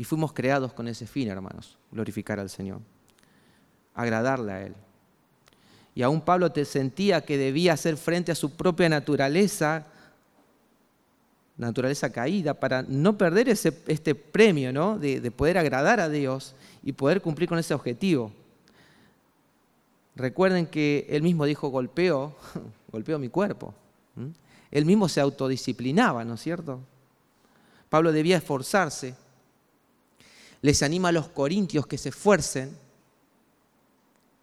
[0.00, 2.80] Y fuimos creados con ese fin, hermanos, glorificar al Señor,
[3.94, 4.74] agradarle a Él.
[5.94, 9.86] Y aún Pablo te sentía que debía hacer frente a su propia naturaleza,
[11.58, 14.98] naturaleza caída, para no perder ese, este premio ¿no?
[14.98, 18.32] de, de poder agradar a Dios y poder cumplir con ese objetivo.
[20.16, 22.34] Recuerden que él mismo dijo golpeo,
[22.90, 23.74] golpeo mi cuerpo.
[24.70, 26.80] Él mismo se autodisciplinaba, ¿no es cierto?
[27.90, 29.14] Pablo debía esforzarse.
[30.62, 32.76] Les anima a los corintios que se esfuercen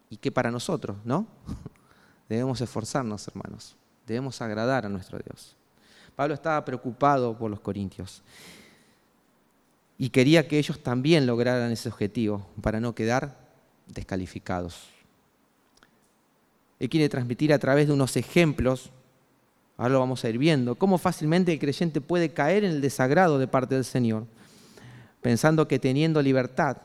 [0.09, 1.27] y que para nosotros, ¿no?
[2.29, 3.75] Debemos esforzarnos, hermanos.
[4.05, 5.55] Debemos agradar a nuestro Dios.
[6.15, 8.23] Pablo estaba preocupado por los corintios
[9.97, 13.37] y quería que ellos también lograran ese objetivo para no quedar
[13.87, 14.89] descalificados.
[16.79, 18.91] Él quiere transmitir a través de unos ejemplos,
[19.77, 23.39] ahora lo vamos a ir viendo, cómo fácilmente el creyente puede caer en el desagrado
[23.39, 24.25] de parte del Señor,
[25.27, 26.77] pensando que teniendo libertad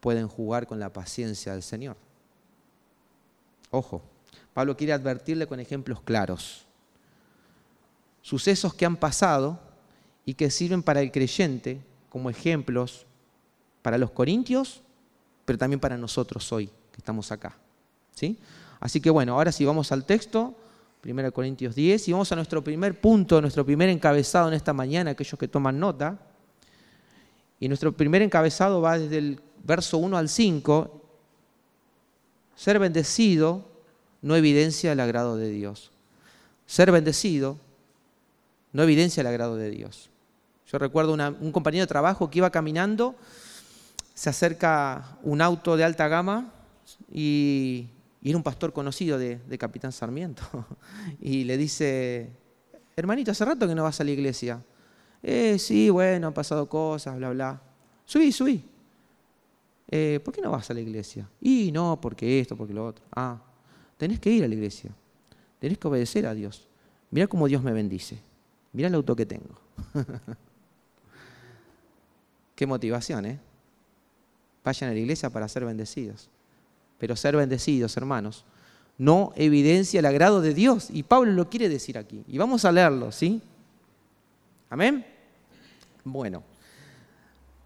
[0.00, 1.94] pueden jugar con la paciencia del Señor.
[3.70, 4.00] Ojo,
[4.54, 6.64] Pablo quiere advertirle con ejemplos claros.
[8.22, 9.60] Sucesos que han pasado
[10.24, 13.04] y que sirven para el creyente como ejemplos
[13.82, 14.80] para los corintios,
[15.44, 17.58] pero también para nosotros hoy que estamos acá.
[18.14, 18.38] ¿Sí?
[18.80, 20.54] Así que bueno, ahora sí vamos al texto,
[21.04, 25.10] 1 Corintios 10, y vamos a nuestro primer punto, nuestro primer encabezado en esta mañana,
[25.10, 26.29] aquellos que toman nota.
[27.60, 31.02] Y nuestro primer encabezado va desde el verso 1 al 5,
[32.56, 33.68] ser bendecido
[34.22, 35.92] no evidencia el agrado de Dios.
[36.66, 37.58] Ser bendecido
[38.72, 40.10] no evidencia el agrado de Dios.
[40.70, 43.16] Yo recuerdo un compañero de trabajo que iba caminando,
[44.14, 46.52] se acerca un auto de alta gama
[47.12, 47.88] y,
[48.22, 50.42] era un pastor conocido de, Capitán Sarmiento.
[51.20, 52.30] Y le dice,
[52.94, 54.62] hermanito, hace rato que no vas a la iglesia.
[55.22, 57.60] Eh, sí, bueno, han pasado cosas, bla, bla.
[58.04, 58.64] Subí, subí.
[59.88, 61.28] Eh, ¿por qué no vas a la iglesia?
[61.40, 63.04] Y no, porque esto, porque lo otro.
[63.14, 63.40] Ah,
[63.96, 64.90] tenés que ir a la iglesia.
[65.58, 66.68] Tenés que obedecer a Dios.
[67.10, 68.18] Mirá cómo Dios me bendice.
[68.72, 69.60] Mirá el auto que tengo.
[72.54, 73.38] Qué motivación, ¿eh?
[74.64, 76.28] vayan a la iglesia para ser bendecidos.
[76.98, 78.44] Pero ser bendecidos, hermanos,
[78.98, 80.88] no evidencia el agrado de Dios.
[80.90, 82.22] Y Pablo lo quiere decir aquí.
[82.28, 83.40] Y vamos a leerlo, ¿sí?
[84.68, 85.04] Amén.
[86.04, 86.42] Bueno.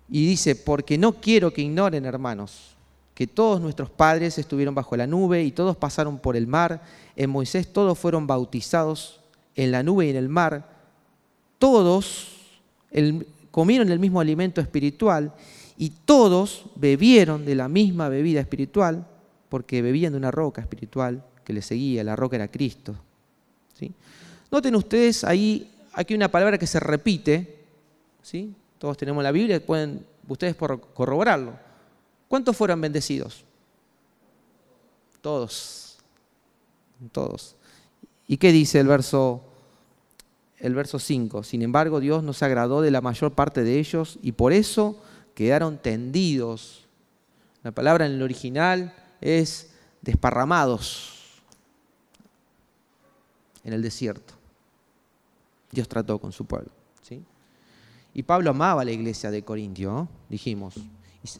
[0.08, 2.76] Y dice, porque no quiero que ignoren, hermanos,
[3.14, 6.82] que todos nuestros padres estuvieron bajo la nube y todos pasaron por el mar.
[7.16, 9.20] En Moisés todos fueron bautizados
[9.54, 10.68] en la nube y en el mar.
[11.58, 12.32] Todos
[13.50, 15.32] comieron el mismo alimento espiritual
[15.76, 19.06] y todos bebieron de la misma bebida espiritual
[19.48, 22.02] porque bebían de una roca espiritual que les seguía.
[22.04, 22.94] La roca era Cristo.
[23.78, 23.92] ¿sí?
[24.50, 27.63] Noten ustedes ahí, aquí una palabra que se repite.
[28.24, 28.54] ¿Sí?
[28.78, 31.52] Todos tenemos la Biblia, pueden ustedes corroborarlo.
[32.26, 33.44] ¿Cuántos fueron bendecidos?
[35.20, 35.98] Todos.
[37.12, 37.54] Todos.
[38.26, 39.42] ¿Y qué dice el verso,
[40.58, 41.42] el verso 5?
[41.44, 45.00] Sin embargo, Dios no se agradó de la mayor parte de ellos y por eso
[45.34, 46.86] quedaron tendidos.
[47.62, 51.42] La palabra en el original es desparramados
[53.64, 54.34] en el desierto.
[55.70, 56.83] Dios trató con su pueblo.
[58.14, 60.74] Y Pablo amaba a la iglesia de Corintio, dijimos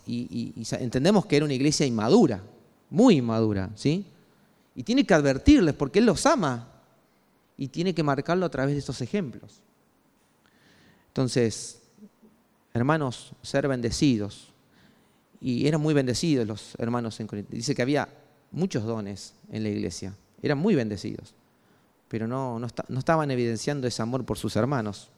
[0.07, 2.43] y, entendemos que era una iglesia inmadura,
[2.91, 4.07] muy inmadura, ¿sí?
[4.75, 6.69] Y tiene que advertirles porque Él los ama
[7.57, 9.61] y tiene que marcarlo a través de estos ejemplos.
[11.09, 11.81] Entonces,
[12.73, 14.53] hermanos, ser bendecidos.
[15.41, 17.55] Y eran muy bendecidos los hermanos en Corinto.
[17.55, 18.09] Dice que había
[18.51, 20.17] muchos dones en la iglesia.
[20.43, 21.35] Eran muy bendecidos.
[22.09, 25.11] Pero no, no estaban evidenciando ese amor por sus hermanos.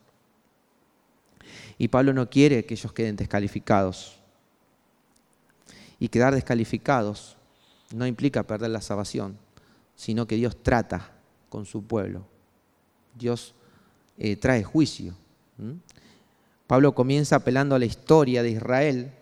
[1.78, 4.18] Y Pablo no quiere que ellos queden descalificados
[5.98, 7.36] y quedar descalificados
[7.94, 9.38] no implica perder la salvación,
[9.94, 11.12] sino que Dios trata
[11.48, 12.26] con su pueblo.
[13.14, 13.54] Dios
[14.18, 15.14] eh, trae juicio.
[16.66, 19.12] Pablo comienza apelando a la historia de Israel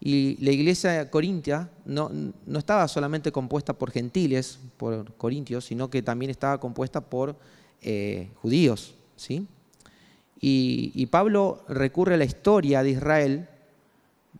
[0.00, 2.10] y la iglesia corintia no,
[2.44, 7.36] no, estaba solamente compuesta por gentiles, por corintios, sino que también estaba compuesta por
[7.80, 8.94] eh, judíos.
[9.16, 9.46] ¿sí?
[10.44, 13.48] Y, Pablo recurre a la historia de Israel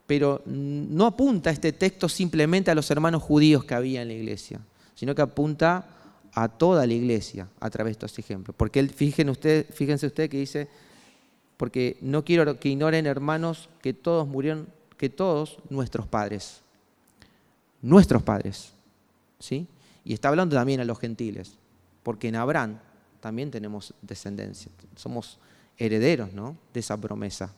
[0.05, 4.61] pero no apunta este texto simplemente a los hermanos judíos que había en la iglesia,
[4.95, 5.87] sino que apunta
[6.35, 8.55] a toda la iglesia a través de estos ejemplos.
[8.57, 10.69] Porque fíjense ustedes usted que dice,
[11.57, 16.61] porque no quiero que ignoren hermanos que todos murieron, que todos nuestros padres,
[17.81, 18.73] nuestros padres,
[19.39, 19.67] ¿sí?
[20.05, 21.57] Y está hablando también a los gentiles,
[22.03, 22.79] porque en Abraham
[23.21, 25.39] también tenemos descendencia, somos
[25.79, 26.57] herederos, ¿no?
[26.73, 27.53] De esa promesa.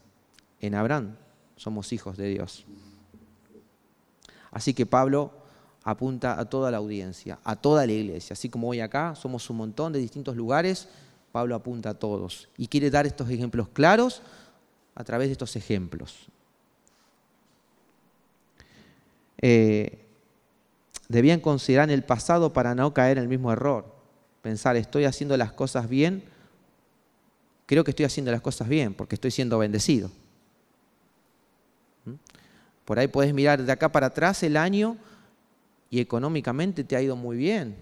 [0.61, 1.17] En Abraham
[1.57, 2.65] somos hijos de Dios.
[4.51, 5.33] Así que Pablo
[5.83, 8.35] apunta a toda la audiencia, a toda la iglesia.
[8.35, 10.89] Así como hoy acá somos un montón de distintos lugares,
[11.33, 14.23] Pablo apunta a todos y quiere dar estos ejemplos claros
[14.95, 16.27] a través de estos ejemplos.
[19.39, 20.07] Eh,
[21.09, 23.93] debían considerar el pasado para no caer en el mismo error.
[24.41, 26.25] Pensar, estoy haciendo las cosas bien,
[27.67, 30.11] creo que estoy haciendo las cosas bien porque estoy siendo bendecido.
[32.85, 34.97] Por ahí puedes mirar de acá para atrás el año
[35.91, 37.77] y económicamente te ha ido muy bien.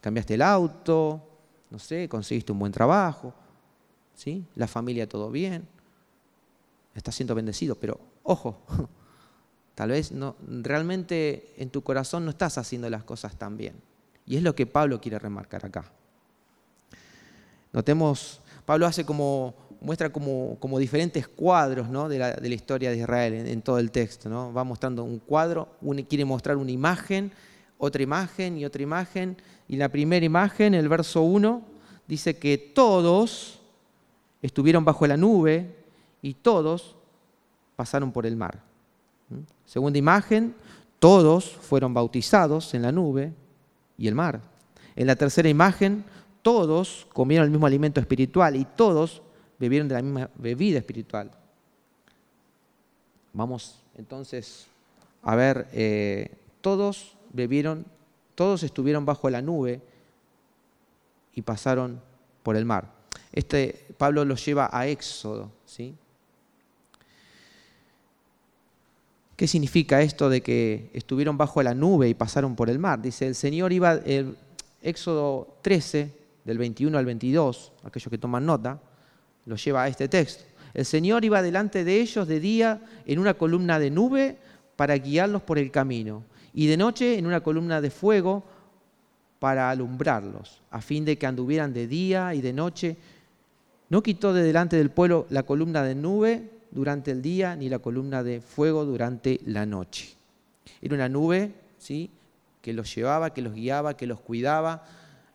[0.00, 1.22] Cambiaste el auto,
[1.70, 3.34] no sé, conseguiste un buen trabajo,
[4.14, 4.44] ¿sí?
[4.56, 5.66] La familia todo bien.
[6.94, 8.62] Estás siendo bendecido, pero ojo,
[9.74, 13.74] tal vez no, realmente en tu corazón no estás haciendo las cosas tan bien.
[14.26, 15.92] Y es lo que Pablo quiere remarcar acá.
[17.72, 22.06] Notemos, Pablo hace como muestra como, como diferentes cuadros ¿no?
[22.06, 24.28] de, la, de, la, historia de Israel en, todo el texto.
[24.28, 24.52] ¿no?
[24.52, 25.70] Va mostrando un cuadro,
[26.06, 27.32] quiere mostrar una imagen,
[27.78, 29.38] otra imagen y otra imagen.
[29.68, 31.62] Y la primera imagen, el verso 1,
[32.06, 33.58] dice que todos
[34.42, 35.74] estuvieron bajo la nube
[36.20, 36.94] y todos
[37.74, 38.60] pasaron por el mar.
[39.30, 39.36] ¿Mm?
[39.64, 40.54] Segunda imagen,
[40.98, 43.32] todos fueron bautizados en la nube
[43.96, 44.42] y el mar.
[44.94, 46.04] En la tercera imagen,
[46.48, 49.20] todos comieron el mismo alimento espiritual y todos
[49.58, 51.30] bebieron de la misma bebida espiritual.
[53.34, 54.66] Vamos entonces
[55.22, 56.30] a ver, eh,
[56.62, 57.84] todos bebieron,
[58.34, 59.82] todos estuvieron bajo la nube
[61.34, 62.00] y pasaron
[62.42, 62.94] por el mar.
[63.30, 65.94] Este Pablo lo lleva a Éxodo, ¿sí?
[69.36, 73.02] ¿Qué significa esto de que estuvieron bajo la nube y pasaron por el mar?
[73.02, 74.34] Dice, el Señor iba, el
[74.80, 76.17] Éxodo 13,
[76.48, 78.80] del 21 al 22, aquellos que toman nota,
[79.44, 80.44] lo lleva a este texto.
[80.72, 84.38] El Señor iba delante de ellos de día en una columna de nube
[84.74, 88.44] para guiarlos por el camino y de noche en una columna de fuego
[89.38, 92.96] para alumbrarlos, a fin de que anduvieran de día y de noche.
[93.90, 97.80] No quitó de delante del pueblo la columna de nube durante el día ni la
[97.80, 100.16] columna de fuego durante la noche.
[100.80, 102.08] Era una nube ¿sí?
[102.62, 104.86] que los llevaba, que los guiaba, que los cuidaba.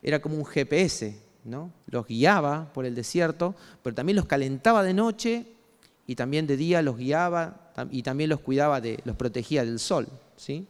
[0.04, 1.72] Era como un GPS, ¿no?
[1.86, 5.46] Los guiaba por el desierto, pero también los calentaba de noche
[6.06, 10.06] y también de día los guiaba y también los cuidaba, de, los protegía del sol.
[10.36, 10.66] ¿sí?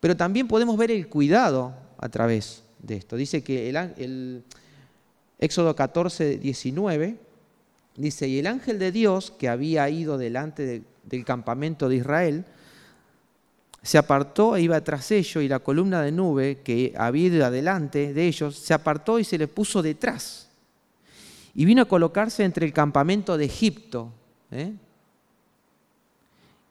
[0.00, 3.16] Pero también podemos ver el cuidado a través de esto.
[3.16, 4.44] Dice que el,
[5.38, 7.16] Éxodo 14, 19,
[7.96, 12.44] dice, y el ángel de Dios que había ido delante del campamento de Israel,
[13.86, 18.26] se apartó e iba tras ellos y la columna de nube que había adelante de
[18.26, 20.48] ellos se apartó y se le puso detrás.
[21.54, 24.12] Y vino a colocarse entre el campamento de Egipto
[24.50, 24.74] ¿eh?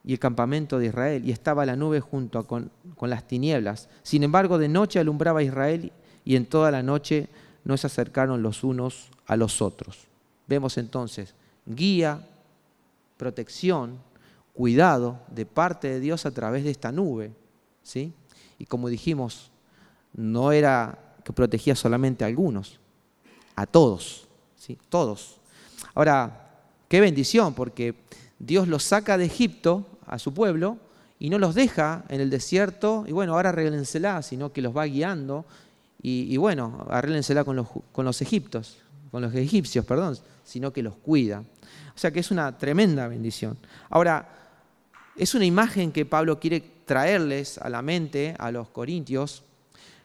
[0.04, 1.26] y el campamento de Israel.
[1.26, 3.88] Y estaba la nube junto con, con las tinieblas.
[4.02, 7.30] Sin embargo, de noche alumbraba Israel y en toda la noche
[7.64, 10.06] no se acercaron los unos a los otros.
[10.46, 12.20] Vemos entonces guía,
[13.16, 13.98] protección,
[14.56, 17.32] cuidado de parte de Dios a través de esta nube.
[17.82, 18.12] ¿sí?
[18.58, 19.50] Y como dijimos,
[20.14, 22.80] no era que protegía solamente a algunos,
[23.54, 24.78] a todos, ¿sí?
[24.88, 25.40] todos.
[25.94, 26.50] Ahora,
[26.88, 27.94] qué bendición, porque
[28.38, 30.78] Dios los saca de Egipto a su pueblo
[31.18, 34.84] y no los deja en el desierto, y bueno, ahora arréglensela, sino que los va
[34.84, 35.44] guiando,
[36.02, 38.78] y, bueno, arréglensela con los, con los egiptos,
[39.10, 41.42] con los egipcios, perdón, sino que los cuida.
[41.94, 43.58] O sea que es una tremenda bendición.
[43.90, 44.45] Ahora,
[45.16, 49.42] es una imagen que Pablo quiere traerles a la mente a los corintios,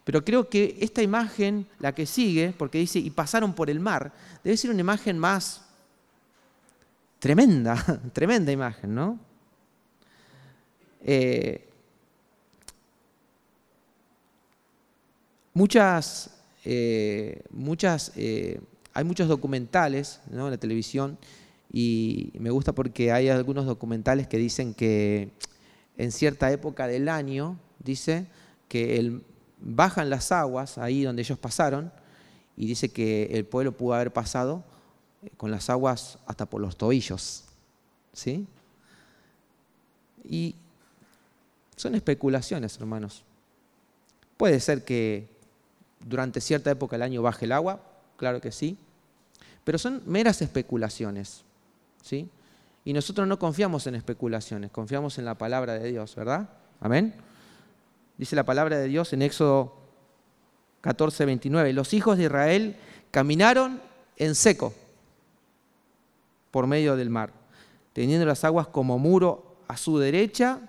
[0.03, 4.11] pero creo que esta imagen, la que sigue, porque dice, y pasaron por el mar,
[4.43, 5.61] debe ser una imagen más
[7.19, 9.19] tremenda, tremenda imagen, ¿no?
[11.03, 11.67] Eh,
[15.53, 16.31] muchas,
[16.65, 18.59] eh, muchas, eh,
[18.93, 21.17] hay muchos documentales en la televisión
[21.71, 25.31] y me gusta porque hay algunos documentales que dicen que
[25.97, 28.27] en cierta época del año, dice,
[28.67, 29.21] que
[29.59, 31.91] bajan las aguas ahí donde ellos pasaron
[32.57, 34.63] y dice que el pueblo pudo haber pasado
[35.23, 37.45] eh, con las aguas hasta por los tobillos.
[38.13, 38.45] ¿Sí?
[40.25, 40.55] Y
[41.77, 43.23] son especulaciones, hermanos.
[44.35, 45.29] Puede ser que
[46.05, 47.81] durante cierta época del año baje el agua,
[48.17, 48.77] claro que sí,
[49.63, 51.43] pero son meras especulaciones.
[52.01, 52.29] ¿Sí?
[52.83, 56.49] Y nosotros no confiamos en especulaciones, confiamos en la palabra de Dios, ¿verdad?
[56.79, 57.13] Amén.
[58.17, 59.75] Dice la palabra de Dios en Éxodo
[60.81, 61.73] 14, 29.
[61.73, 62.75] Los hijos de Israel
[63.11, 63.79] caminaron
[64.17, 64.73] en seco
[66.49, 67.31] por medio del mar,
[67.93, 70.59] teniendo las aguas como muro a su derecha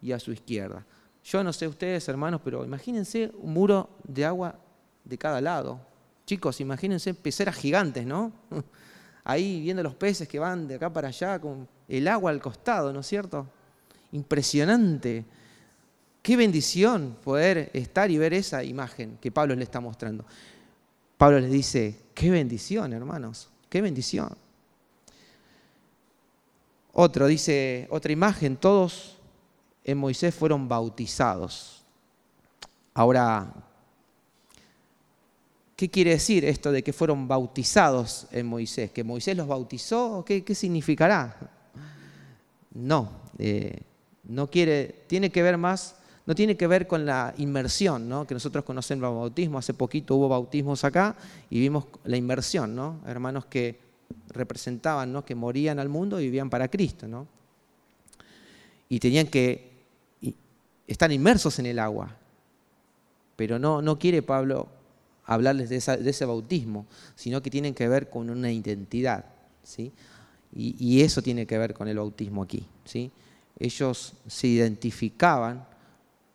[0.00, 0.84] y a su izquierda.
[1.24, 4.56] Yo no sé ustedes, hermanos, pero imagínense un muro de agua
[5.04, 5.80] de cada lado.
[6.26, 8.32] Chicos, imagínense peceras gigantes, ¿no?
[9.24, 12.92] Ahí viendo los peces que van de acá para allá con el agua al costado,
[12.92, 13.46] ¿no es cierto?
[14.12, 15.24] Impresionante.
[16.22, 20.24] Qué bendición poder estar y ver esa imagen que Pablo le está mostrando.
[21.16, 24.36] Pablo les dice, qué bendición, hermanos, qué bendición.
[26.92, 29.18] Otro dice, otra imagen, todos
[29.84, 31.82] en Moisés fueron bautizados.
[32.94, 33.52] Ahora,
[35.82, 38.92] ¿Qué quiere decir esto de que fueron bautizados en Moisés?
[38.92, 40.24] ¿Que Moisés los bautizó?
[40.24, 41.36] ¿Qué, significará?
[42.72, 43.80] No, eh,
[44.22, 48.28] no quiere, tiene que ver más, no tiene que ver con la inmersión, ¿no?
[48.28, 49.58] que nosotros conocemos el bautismo.
[49.58, 51.16] Hace poquito hubo bautismos acá
[51.50, 53.00] y vimos la inmersión, ¿no?
[53.04, 53.80] hermanos que
[54.28, 55.24] representaban, ¿no?
[55.24, 57.08] que morían al mundo y vivían para Cristo.
[57.08, 57.26] ¿no?
[58.88, 59.82] Y tenían que
[60.86, 62.14] estar inmersos en el agua.
[63.34, 64.68] Pero no, no quiere Pablo
[65.24, 69.24] hablarles de, ese bautismo, sino que tienen que ver con una identidad.
[69.62, 69.92] ¿sí?
[70.54, 72.66] Y, eso tiene que ver con el bautismo aquí.
[72.84, 73.10] ¿sí?
[73.58, 75.64] Ellos se identificaban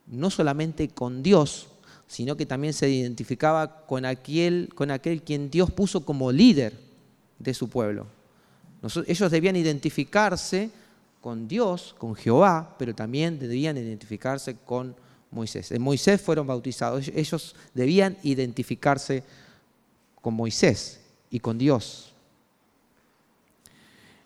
[0.07, 1.67] no solamente con Dios,
[2.07, 6.73] sino que también se identificaba con aquel, con aquel quien Dios puso como líder
[7.37, 8.07] de su pueblo.
[9.05, 10.71] ellos debían identificarse
[11.19, 14.95] con Dios, con Jehová, pero también debían identificarse con
[15.31, 15.71] Moisés.
[15.71, 17.09] En Moisés fueron bautizados.
[17.13, 19.23] Ellos debían identificarse
[20.21, 22.13] con Moisés y con Dios.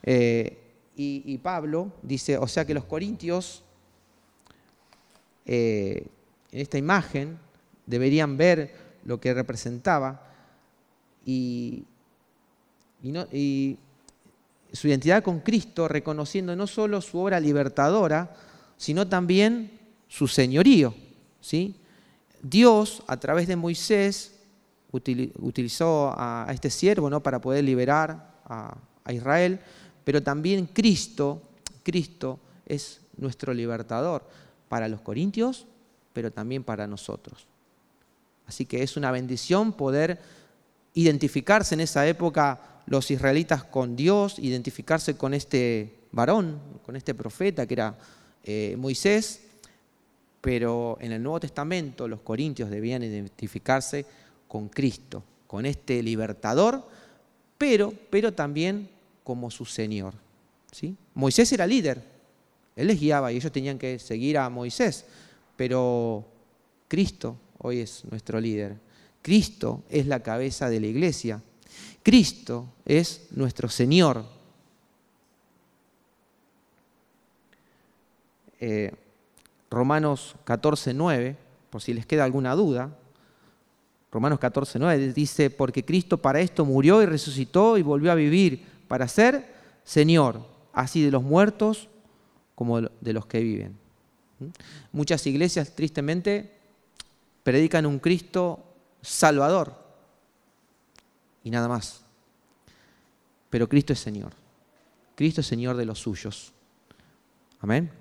[0.03, 0.57] Eh,
[0.95, 3.63] y, Pablo dice, o sea que los corintios
[5.47, 6.05] eh,
[6.51, 7.39] en esta imagen
[7.87, 10.31] deberían ver lo que representaba
[11.25, 11.85] y,
[13.01, 13.79] y
[14.71, 18.35] su identidad con Cristo, reconociendo no solo su obra libertadora,
[18.77, 19.80] sino también
[20.11, 20.93] su señorío.
[21.39, 21.73] ¿sí?
[22.43, 24.33] Dios, a través de Moisés,
[24.91, 27.23] utilizó a, este siervo ¿no?
[27.23, 28.77] para poder liberar a,
[29.09, 29.59] Israel,
[30.03, 31.41] pero también Cristo,
[31.83, 34.23] Cristo es nuestro libertador.
[34.69, 35.65] para los corintios,
[36.13, 37.45] pero también para nosotros.
[38.47, 40.21] Así que es una bendición poder
[40.93, 47.65] identificarse en esa época los israelitas con Dios, identificarse con este varón, con este profeta
[47.65, 47.97] que era
[48.43, 49.50] eh, Moisés,
[50.41, 54.05] pero en el Nuevo Testamento los corintios debían identificarse
[54.47, 56.83] con Cristo, con este libertador,
[57.57, 58.89] pero, pero también
[59.23, 60.15] como su Señor.
[60.71, 60.95] ¿sí?
[61.13, 62.03] Moisés era líder,
[62.75, 65.05] él les guiaba y ellos tenían que seguir a Moisés,
[65.55, 66.25] pero
[66.87, 68.75] Cristo hoy es nuestro líder.
[69.21, 71.41] Cristo es la cabeza de la iglesia.
[72.01, 74.25] Cristo es nuestro Señor.
[78.59, 78.91] Eh,
[79.71, 81.37] Romanos 14, 9,
[81.69, 82.95] por si les queda alguna duda,
[84.11, 88.65] Romanos 14, 9 dice, porque Cristo para esto murió y resucitó y volvió a vivir,
[88.89, 89.55] para ser
[89.85, 91.87] Señor, así de los muertos
[92.53, 93.77] como de los que viven.
[94.39, 94.47] ¿Mm?
[94.91, 96.51] Muchas iglesias, tristemente,
[97.43, 98.61] predican un Cristo
[99.01, 99.73] salvador
[101.45, 102.03] y nada más.
[103.49, 104.33] Pero Cristo es Señor.
[105.15, 106.51] Cristo es Señor de los suyos.
[107.61, 108.00] Amén.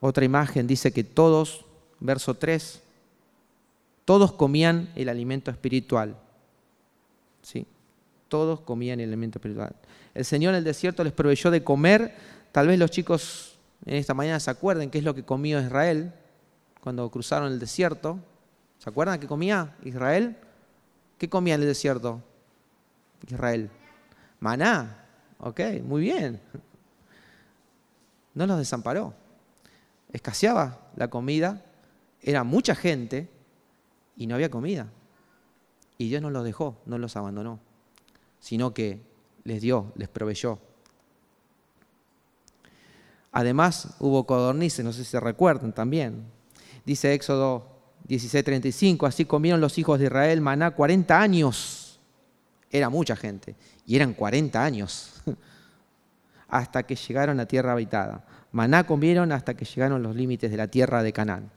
[0.00, 1.66] Otra imagen dice que todos,
[2.00, 2.82] verso 3,
[4.06, 6.16] todos comían el alimento espiritual.
[7.42, 7.66] ¿Sí?
[8.28, 9.76] Todos comían el alimento espiritual.
[10.14, 12.14] El Señor en el desierto les proveyó de comer.
[12.50, 16.12] Tal vez los chicos en esta mañana se acuerden qué es lo que comió Israel
[16.80, 18.18] cuando cruzaron el desierto.
[18.78, 20.36] ¿Se acuerdan qué comía Israel?
[21.18, 22.22] ¿Qué comía en el desierto?
[23.28, 23.70] Israel.
[24.38, 25.04] Maná.
[25.38, 26.40] Ok, muy bien.
[28.32, 29.14] No los desamparó
[30.12, 31.64] escaseaba la comida,
[32.22, 33.28] era mucha gente
[34.16, 34.88] y no había comida.
[35.98, 37.60] Y Dios no los dejó, no los abandonó,
[38.38, 39.00] sino que
[39.44, 40.58] les dio, les proveyó.
[43.32, 46.24] Además hubo codornices, no sé si se recuerdan también.
[46.84, 52.00] Dice Éxodo 16:35, así comieron los hijos de Israel maná 40 años.
[52.70, 55.22] Era mucha gente, y eran 40 años,
[56.48, 58.24] hasta que llegaron a tierra habitada.
[58.52, 61.50] Maná comieron hasta que llegaron los límites de la tierra de Canaán.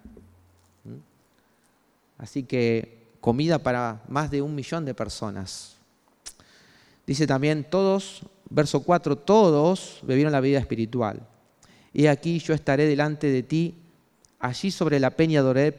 [0.84, 0.98] ¿Mm?
[2.20, 5.78] Así que comida para más de un millón de personas.
[7.08, 11.26] Dice también, todos, verso 4, todos bebieron la vida espiritual.
[11.94, 13.76] Y aquí yo estaré delante de ti,
[14.40, 15.76] allí sobre la peña de Oreb,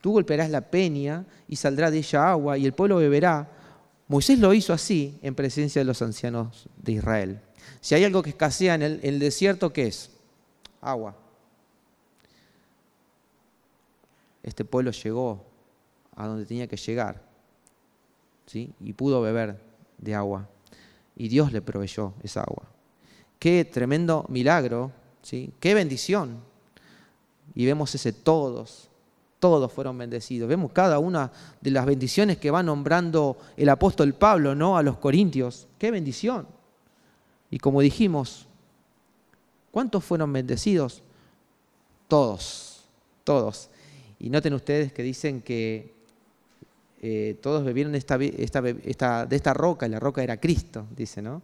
[0.00, 3.50] tú golpearás la peña y saldrá de ella agua y el pueblo beberá.
[4.08, 7.40] Moisés lo hizo así en presencia de los ancianos de Israel.
[7.80, 10.15] Si hay algo que escasea en el, en el desierto, ¿qué es?
[10.80, 11.14] Agua.
[14.42, 15.44] Este pueblo llegó
[16.14, 17.22] a donde tenía que llegar
[18.46, 18.72] ¿sí?
[18.80, 19.60] y pudo beber
[19.98, 20.48] de agua.
[21.16, 22.64] Y Dios le proveyó esa agua.
[23.38, 25.52] Qué tremendo milagro, ¿sí?
[25.60, 26.40] qué bendición.
[27.54, 28.88] Y vemos ese todos,
[29.40, 30.48] todos fueron bendecidos.
[30.48, 34.76] Vemos cada una de las bendiciones que va nombrando el apóstol Pablo ¿no?
[34.76, 35.66] a los corintios.
[35.78, 36.46] Qué bendición.
[37.50, 38.46] Y como dijimos,
[39.76, 41.02] ¿Cuántos fueron bendecidos?
[42.08, 42.86] Todos,
[43.24, 43.68] todos.
[44.18, 45.92] Y noten ustedes que dicen que
[47.02, 51.42] eh, todos bebieron de esta roca, y la roca era Cristo, dice, ¿no?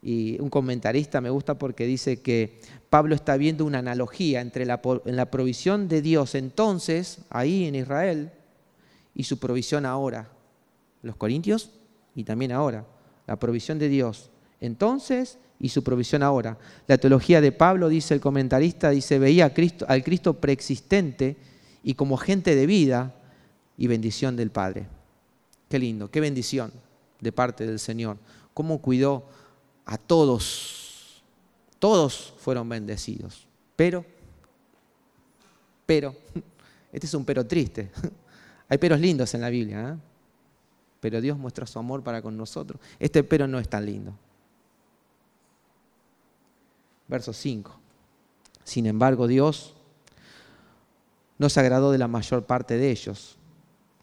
[0.00, 5.16] Y un comentarista me gusta porque dice que Pablo está viendo una analogía entre en
[5.16, 8.30] la provisión de Dios entonces, ahí en Israel,
[9.12, 10.28] y su provisión ahora.
[11.02, 11.72] Los corintios
[12.14, 12.86] y también ahora.
[13.26, 14.30] La provisión de Dios
[14.62, 16.56] entonces y su provisión ahora.
[16.86, 19.52] La teología de Pablo, dice el comentarista, dice, veía
[19.88, 21.36] al Cristo preexistente
[21.82, 23.14] y como gente de vida
[23.76, 24.86] y bendición del Padre.
[25.68, 26.72] Qué lindo, qué bendición
[27.20, 28.18] de parte del Señor.
[28.54, 29.24] Cómo cuidó
[29.84, 31.22] a todos.
[31.80, 33.46] Todos fueron bendecidos.
[33.74, 34.04] Pero,
[35.86, 36.14] pero,
[36.92, 37.90] este es un pero triste.
[38.68, 39.98] Hay peros lindos en la Biblia, ¿eh?
[41.00, 42.80] pero Dios muestra su amor para con nosotros.
[43.00, 44.14] Este pero no es tan lindo
[47.12, 47.78] verso 5.
[48.64, 49.74] Sin embargo, Dios
[51.38, 53.36] no se agradó de la mayor parte de ellos,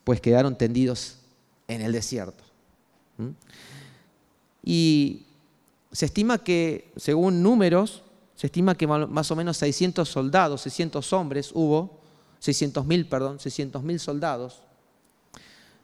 [0.04, 1.18] pues quedaron tendidos
[1.68, 2.44] en el desierto.
[3.18, 3.30] ¿Mm?
[4.64, 5.26] Y
[5.92, 8.04] se estima que, según números,
[8.36, 12.00] se estima que más o menos 600 soldados, 600 hombres hubo,
[12.40, 14.62] 600 mil, perdón, 600 mil soldados.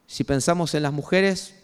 [0.07, 1.55] Si pensamos en las mujeres,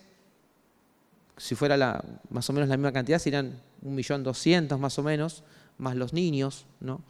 [1.38, 5.03] si fuera la, más o menos la misma cantidad, serían un millón doscientos más o
[5.03, 5.43] menos,
[5.77, 7.01] más los niños, ¿no?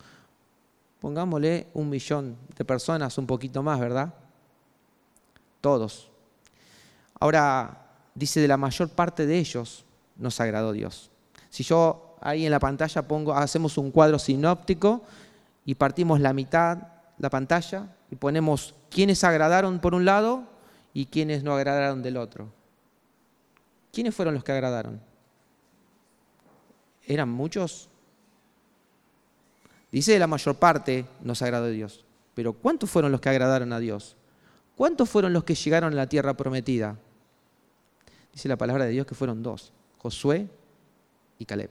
[0.99, 4.13] Pongámosle un millón de personas, un poquito más, ¿verdad?
[5.59, 6.09] Todos.
[7.19, 11.09] Ahora, dice, de la mayor parte de ellos nos agradó Dios.
[11.49, 15.03] Si yo ahí en la pantalla pongo, hacemos un cuadro sinóptico
[15.65, 16.77] y partimos la mitad,
[17.17, 20.43] la pantalla, y ponemos quiénes agradaron por un lado
[20.93, 22.49] y quiénes no agradaron del otro.
[23.91, 25.10] ¿Quiénes fueron los que agradaron?
[27.11, 27.89] ¿Eran muchos?
[29.91, 32.05] Dice la mayor parte nos agradó Dios.
[32.33, 34.15] Pero ¿cuántos fueron los que agradaron a Dios?
[34.77, 36.97] ¿Cuántos fueron los que llegaron a la tierra prometida?
[38.31, 40.47] Dice la palabra de Dios que fueron dos, Josué
[41.37, 41.69] y Caleb.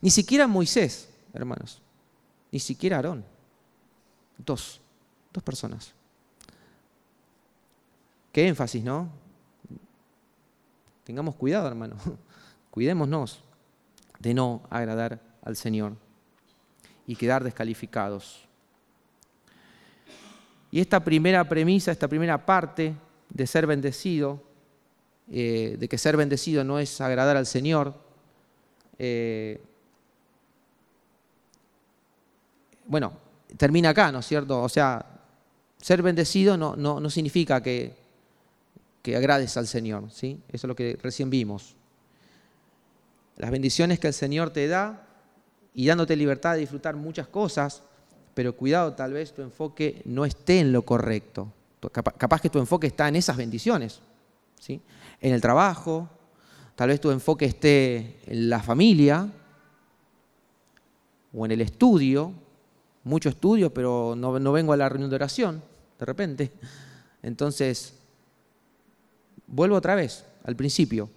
[0.00, 1.82] Ni siquiera Moisés, hermanos,
[2.52, 3.24] ni siquiera Aarón.
[4.38, 4.80] Dos,
[5.32, 5.92] dos personas.
[8.32, 9.08] Qué énfasis, ¿no?
[11.02, 11.96] Tengamos cuidado, hermano.
[12.70, 13.42] Cuidémonos
[14.20, 15.96] de no agradar al Señor
[17.06, 18.46] y quedar descalificados.
[20.70, 22.94] Y esta primera premisa, esta primera parte
[23.28, 24.40] de ser bendecido,
[25.32, 27.94] eh, de que ser bendecido no es agradar al Señor,
[28.98, 29.60] eh,
[32.86, 33.12] bueno,
[33.56, 34.62] termina acá, ¿no es cierto?
[34.62, 35.04] O sea,
[35.80, 37.94] ser bendecido no, no, significa que,
[39.02, 40.38] que, agrades al Señor, ¿sí?
[40.48, 41.74] Eso es lo que recién vimos.
[43.40, 45.02] Las bendiciones que el Señor te da
[45.72, 47.82] y dándote libertad de disfrutar muchas cosas,
[48.34, 51.50] pero cuidado, tal vez tu enfoque no esté en lo correcto.
[51.90, 54.02] Capaz que tu enfoque está en esas bendiciones,
[54.60, 54.82] ¿sí?
[55.22, 56.06] en el trabajo,
[56.74, 59.26] tal vez tu enfoque esté en la familia
[61.32, 62.34] o en el estudio,
[63.04, 65.62] mucho estudio, pero no, no vengo a la reunión de oración,
[65.98, 66.52] de repente.
[67.22, 67.94] Entonces,
[69.46, 71.08] vuelvo otra vez al principio,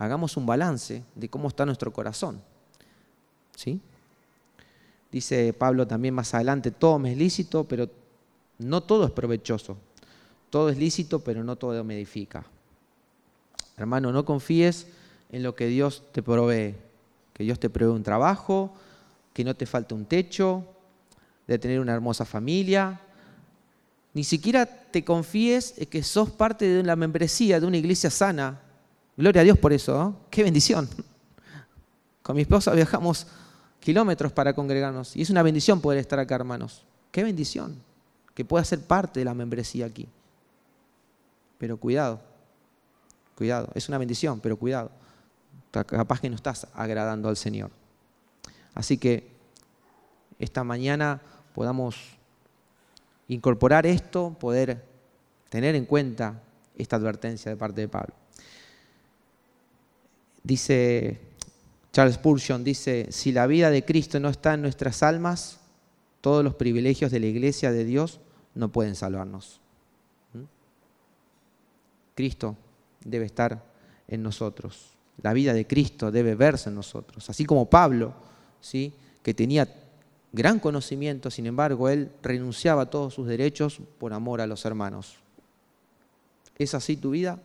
[0.00, 2.40] hagamos un balance de cómo está nuestro corazón.
[3.54, 3.80] ¿Sí?
[5.12, 7.88] Dice Pablo también más adelante, todo me es lícito, pero
[8.58, 9.76] no todo es provechoso.
[10.48, 12.44] Todo es lícito, pero no todo me edifica.
[13.76, 14.86] Hermano, no confíes
[15.30, 16.74] en lo que Dios te provee.
[17.34, 18.72] Que Dios te provee un trabajo,
[19.34, 20.64] que no te falte un techo,
[21.46, 23.00] de tener una hermosa familia.
[24.14, 28.60] Ni siquiera te confíes en que sos parte de la membresía de una iglesia sana.
[29.20, 30.16] Gloria a Dios por eso.
[30.18, 30.24] ¿eh?
[30.30, 30.88] Qué bendición.
[32.22, 33.26] Con mi esposa viajamos
[33.78, 35.14] kilómetros para congregarnos.
[35.14, 36.86] Y es una bendición poder estar acá, hermanos.
[37.12, 37.76] Qué bendición
[38.34, 40.08] que pueda ser parte de la membresía aquí.
[41.58, 42.22] Pero cuidado,
[43.36, 43.68] cuidado.
[43.74, 44.90] Es una bendición, pero cuidado.
[45.70, 47.70] Capaz que no estás agradando al Señor.
[48.72, 49.28] Así que
[50.38, 51.20] esta mañana
[51.54, 51.96] podamos
[53.28, 54.82] incorporar esto, poder
[55.50, 56.40] tener en cuenta
[56.78, 58.19] esta advertencia de parte de Pablo.
[60.42, 61.20] Dice
[61.92, 65.58] Charles Spurgeon dice, si la vida de Cristo no está en nuestras almas,
[66.20, 68.20] todos los privilegios de la iglesia de Dios
[68.54, 69.60] no pueden salvarnos.
[70.32, 70.42] ¿Mm?
[72.14, 72.56] Cristo
[73.04, 73.64] debe estar
[74.06, 74.90] en nosotros.
[75.22, 77.28] La vida de Cristo debe verse en nosotros.
[77.28, 78.14] Así como Pablo,
[78.60, 78.92] ¿sí?
[79.22, 79.68] que tenía
[80.32, 85.16] gran conocimiento, sin embargo, él renunciaba a todos sus derechos por amor a los hermanos.
[86.56, 87.40] ¿Es así tu vida?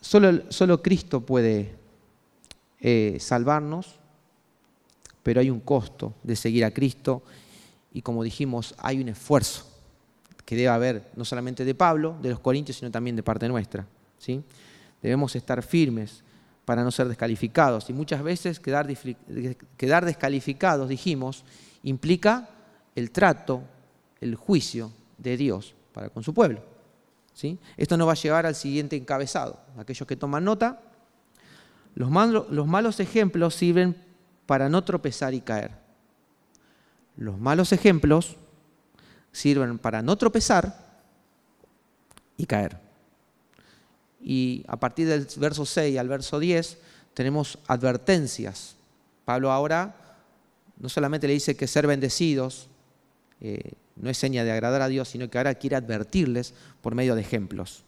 [0.00, 1.74] Solo, Cristo puede
[2.80, 4.00] eh, salvarnos,
[5.22, 7.22] pero hay un costo de seguir a Cristo
[7.92, 9.66] y como dijimos, hay un esfuerzo
[10.44, 13.86] que debe haber no solamente de Pablo, de los Corintios, sino también de parte nuestra.
[14.18, 14.42] ¿sí?
[15.02, 16.24] Debemos estar firmes
[16.64, 18.88] para no ser descalificados y muchas veces quedar,
[19.76, 21.44] quedar descalificados, dijimos,
[21.82, 22.48] implica
[22.94, 23.62] el trato,
[24.20, 26.69] el juicio de Dios para con su pueblo.
[27.76, 29.60] Esto nos va a llevar al siguiente encabezado.
[29.78, 30.80] Aquellos que toman nota,
[31.94, 33.96] los malos, ejemplos sirven
[34.46, 35.72] para no tropezar y caer.
[37.16, 38.36] Los malos ejemplos
[39.32, 41.00] sirven para no tropezar
[42.36, 42.78] y caer.
[44.20, 46.78] Y a partir del verso 6 al verso 10
[47.14, 48.76] tenemos advertencias.
[49.24, 49.94] Pablo ahora
[50.78, 52.68] no solamente le dice que ser bendecidos,
[53.40, 57.14] eh, no es seña de agradar a Dios, sino que ahora quiere advertirles por medio
[57.14, 57.84] de ejemplos.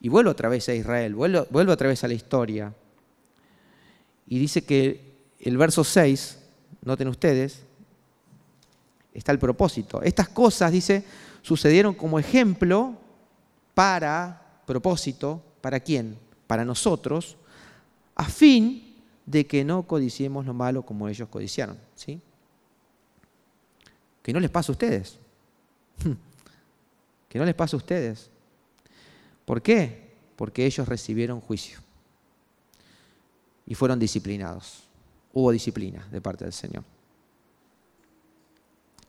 [0.00, 2.72] Y vuelvo otra vez a Israel, vuelvo, otra vez a la historia.
[4.28, 6.38] Y dice que el verso 6,
[6.82, 7.62] noten ustedes,
[9.12, 10.00] está el propósito.
[10.02, 11.04] Estas cosas, dice,
[11.42, 12.96] sucedieron como ejemplo
[13.74, 16.16] para propósito, ¿para quién?
[16.46, 17.36] Para nosotros,
[18.14, 18.96] a fin
[19.26, 21.76] de que no codiciemos lo malo como ellos codiciaron.
[21.96, 22.20] ¿sí?
[24.28, 25.16] Que no les pase a ustedes.
[27.30, 28.28] Que no les pase a ustedes.
[29.46, 30.12] ¿Por qué?
[30.36, 31.78] Porque ellos recibieron juicio
[33.64, 34.82] y fueron disciplinados.
[35.32, 36.84] Hubo disciplina de parte del Señor.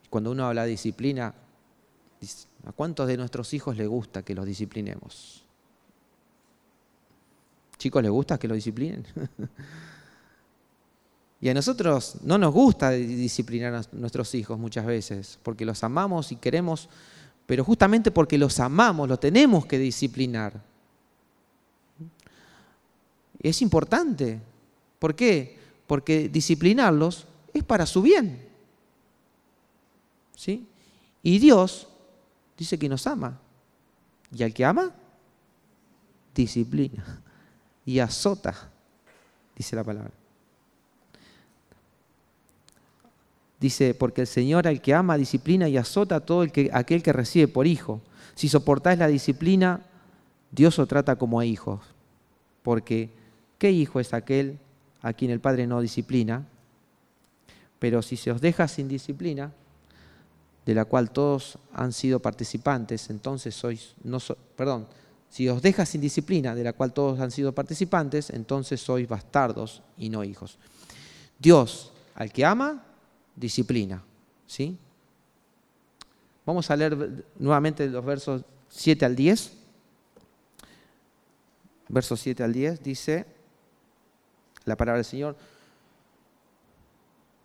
[0.10, 1.34] Cuando uno habla de disciplina,
[2.66, 5.44] ¿a cuántos de nuestros hijos les gusta que los disciplinemos?
[7.78, 9.06] Chicos, ¿les gusta que lo disciplinen?
[11.42, 16.32] y a nosotros no nos gusta disciplinar a nuestros hijos muchas veces, porque los amamos
[16.32, 16.90] y queremos,
[17.46, 20.62] pero justamente porque los amamos, los tenemos que disciplinar.
[23.40, 24.42] Es importante.
[25.00, 25.58] ¿Por qué?
[25.88, 28.46] Porque disciplinarlos es para su bien.
[30.36, 30.68] ¿Sí?
[31.24, 31.88] Y Dios
[32.58, 33.40] dice que nos ama.
[34.36, 34.94] Y al que ama,
[36.36, 37.22] disciplina
[37.86, 38.70] y azota,
[39.56, 40.19] dice la palabra.
[43.60, 47.04] Dice, porque el Señor al que ama disciplina y azota a todo el que, aquel
[47.04, 48.02] que recibe por hijo.
[48.36, 49.82] Si soportáis la disciplina,
[50.52, 51.82] Dios os trata como a hijos.
[52.64, 53.10] Porque,
[53.58, 54.60] ¿qué hijo es aquel
[55.02, 56.46] a quien el Padre no disciplina?
[57.80, 59.52] Pero si se os deja sin disciplina,
[60.66, 64.20] de la cual todos han sido participantes, entonces sois, no
[64.56, 64.88] perdón,
[65.30, 69.82] si os deja sin disciplina, de la cual todos han sido participantes, entonces sois bastardos
[69.98, 70.58] y no hijos.
[71.40, 72.86] Dios, al que ama,
[73.40, 74.04] disciplina.
[74.46, 74.78] ¿sí?
[76.46, 79.54] Vamos a leer nuevamente los versos 7 al 10.
[81.88, 83.26] Versos 7 al 10 dice
[84.66, 85.36] la palabra del Señor.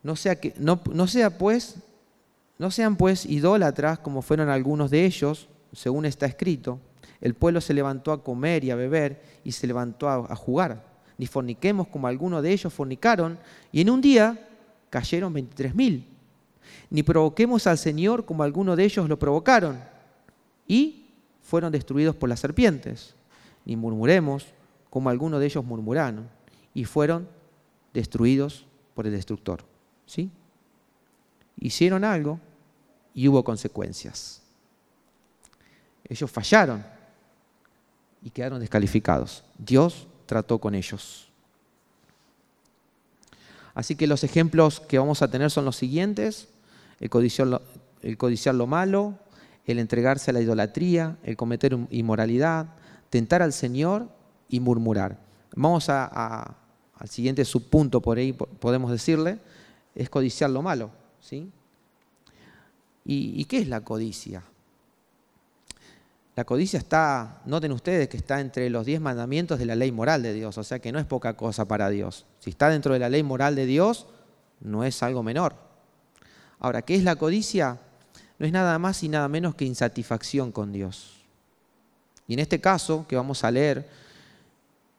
[0.02, 1.76] No sea, que, no, sea pues,
[2.58, 6.78] no sean pues idólatras como fueron algunos de ellos, según está escrito
[7.24, 10.84] el pueblo se levantó a comer y a beber y se levantó a, jugar.
[11.16, 13.38] Ni forniquemos como algunos de ellos fornicaron
[13.72, 14.38] y en un día
[14.94, 16.06] cayeron 23 mil.
[16.88, 19.82] Ni provoquemos al Señor como algunos de ellos lo provocaron
[20.68, 21.06] y
[21.42, 23.16] fueron destruidos por las serpientes.
[23.64, 24.46] Ni murmuremos
[24.90, 26.28] como algunos de ellos murmuraron
[26.74, 27.26] y fueron
[27.92, 29.64] destruidos por el destructor.
[30.06, 30.30] ¿Sí?
[31.58, 32.38] Hicieron algo
[33.14, 34.42] y hubo consecuencias.
[36.08, 36.86] Ellos fallaron
[38.22, 39.42] y quedaron descalificados.
[39.58, 41.28] Dios trató con ellos.
[43.74, 46.48] Así que los ejemplos que vamos a tener son los siguientes.
[47.00, 49.18] El codiciar lo, malo,
[49.66, 52.68] el entregarse a la idolatría, el cometer inmoralidad,
[53.10, 54.08] tentar al Señor
[54.48, 55.18] y murmurar.
[55.56, 56.54] Vamos al
[57.08, 59.38] siguiente subpunto, por ahí podemos decirle,
[59.94, 60.90] es codiciar lo malo.
[61.20, 61.50] ¿sí?
[63.04, 64.42] ¿Y, ¿Y qué es la codicia?
[66.36, 70.22] La codicia está, noten ustedes que está entre los diez mandamientos de la ley moral
[70.22, 72.26] de Dios, o sea que no es poca cosa para Dios.
[72.40, 74.06] Si está dentro de la ley moral de Dios,
[74.60, 75.54] no es algo menor.
[76.58, 77.78] Ahora, ¿qué es la codicia?
[78.38, 81.22] No es nada más y nada menos que insatisfacción con Dios.
[82.26, 83.88] Y en este caso, que vamos a leer,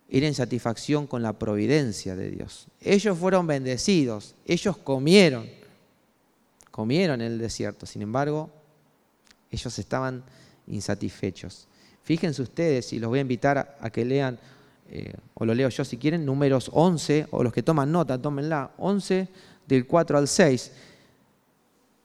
[0.07, 2.67] era insatisfacción con la providencia de Dios.
[2.79, 5.49] Ellos fueron bendecidos, ellos comieron,
[6.71, 8.49] comieron en el desierto, sin embargo,
[9.51, 10.23] ellos estaban
[10.67, 11.67] insatisfechos.
[12.03, 14.37] Fíjense ustedes, y los voy a invitar a, que lean,
[14.89, 18.71] eh, o lo leo yo si quieren, números 11, o los que toman nota, tómenla,
[18.77, 19.27] 11
[19.67, 20.71] del 4 al 6.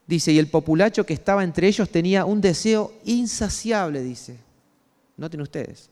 [0.07, 4.39] Dice, y el populacho que estaba entre ellos tenía un deseo insaciable, dice.
[5.17, 5.91] Noten ustedes.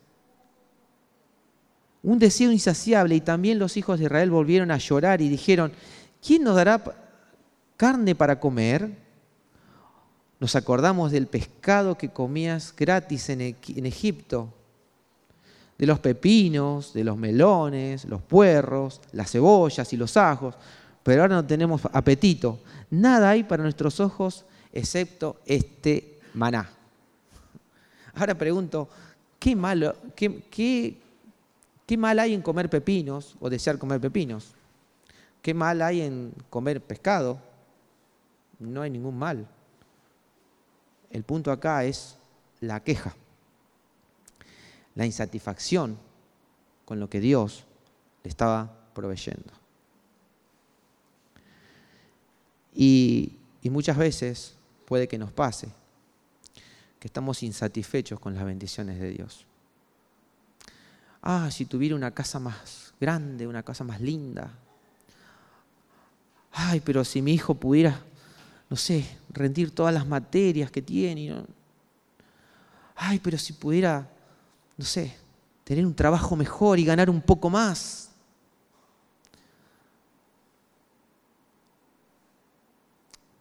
[2.02, 5.72] Un deseo insaciable y también los hijos de Israel volvieron a llorar y dijeron,
[6.26, 6.82] ¿quién nos dará
[7.76, 8.90] carne para comer?
[10.40, 14.52] Nos acordamos del pescado que comías gratis en, Egipto,
[15.76, 20.54] de los pepinos, de los melones, los puerros, las cebollas y los ajos,
[21.02, 22.60] pero ahora no tenemos apetito.
[22.90, 26.70] Nada hay para nuestros ojos excepto este maná.
[28.14, 28.88] Ahora pregunto,
[29.40, 29.94] ¿qué, mal
[32.18, 34.54] hay en comer pepinos o desear comer pepinos?
[35.42, 37.40] ¿Qué mal hay en comer pescado?
[38.58, 39.46] No hay ningún mal.
[41.10, 42.16] El punto acá es
[42.60, 43.14] la queja,
[44.94, 45.98] la insatisfacción
[46.84, 47.64] con lo que Dios
[48.24, 49.52] le estaba proveyendo.
[52.74, 53.34] Y,
[53.64, 54.54] muchas veces
[54.86, 55.68] puede que nos pase
[56.98, 59.44] que estamos insatisfechos con las bendiciones de Dios.
[61.20, 64.50] Ah, si tuviera una casa más grande, una casa más linda.
[66.50, 68.02] Ay, pero si mi hijo pudiera
[68.68, 71.44] no sé, rendir todas las materias que tiene.
[72.96, 74.08] Ay, pero si pudiera,
[74.76, 75.14] no sé,
[75.64, 78.10] tener un trabajo mejor y ganar un poco más.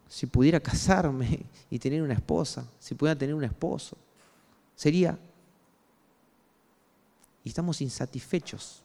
[0.09, 3.97] Si pudiera casarme y tener una esposa, si pudiera tener un esposo,
[4.75, 5.17] sería...
[7.43, 8.81] Y estamos insatisfechos.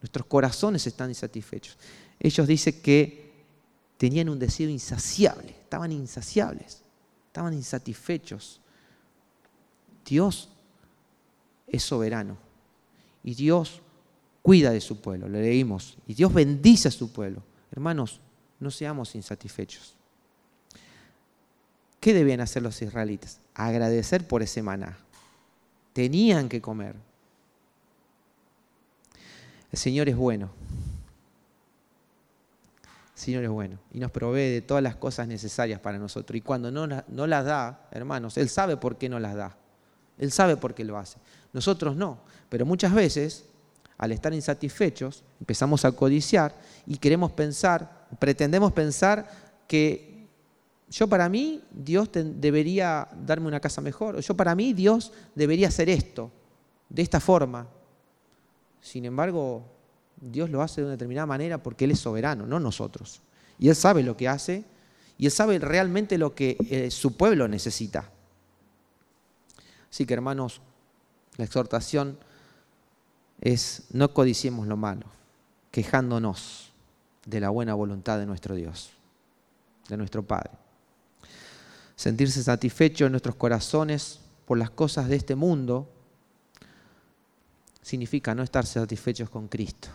[0.00, 1.76] Nuestros corazones están insatisfechos.
[2.20, 3.32] Ellos dicen que
[3.96, 6.82] tenían un deseo insaciable, estaban insaciables,
[7.26, 8.60] estaban insatisfechos.
[10.06, 10.48] Dios
[11.66, 12.36] es soberano
[13.24, 13.82] y Dios
[14.40, 17.42] cuida de su pueblo, lo leímos, y Dios bendice a su pueblo.
[17.72, 18.20] Hermanos,
[18.60, 19.96] no seamos insatisfechos.
[21.98, 23.40] ¿Qué debían hacer los israelitas?
[23.54, 24.96] Agradecer por ese maná.
[25.92, 26.94] Tenían que comer.
[29.72, 30.50] El Señor es bueno.
[33.24, 36.36] Señor es bueno y nos provee de todas las cosas necesarias para nosotros.
[36.36, 39.56] Y cuando no, no las da, hermanos, Él sabe por qué no las da.
[40.18, 41.18] Él sabe por qué lo hace.
[41.54, 42.18] Nosotros no.
[42.50, 43.46] Pero muchas veces,
[43.96, 46.54] al estar insatisfechos, empezamos a codiciar
[46.86, 49.26] y queremos pensar, pretendemos pensar
[49.66, 50.28] que
[50.90, 55.68] yo para mí Dios debería darme una casa mejor, o yo para mí Dios debería
[55.68, 56.30] hacer esto,
[56.90, 57.66] de esta forma.
[58.82, 59.64] Sin embargo,
[60.30, 63.20] Dios lo hace de una determinada manera porque Él es soberano, no nosotros.
[63.58, 64.64] Y Él sabe lo que hace
[65.18, 68.10] y Él sabe realmente lo que eh, su pueblo necesita.
[69.90, 70.60] Así que hermanos,
[71.36, 72.18] la exhortación
[73.40, 75.06] es no codiciemos lo malo,
[75.70, 76.72] quejándonos
[77.26, 78.90] de la buena voluntad de nuestro Dios,
[79.88, 80.50] de nuestro Padre.
[81.96, 85.88] Sentirse satisfecho en nuestros corazones por las cosas de este mundo
[87.82, 89.88] significa no estar satisfechos con Cristo.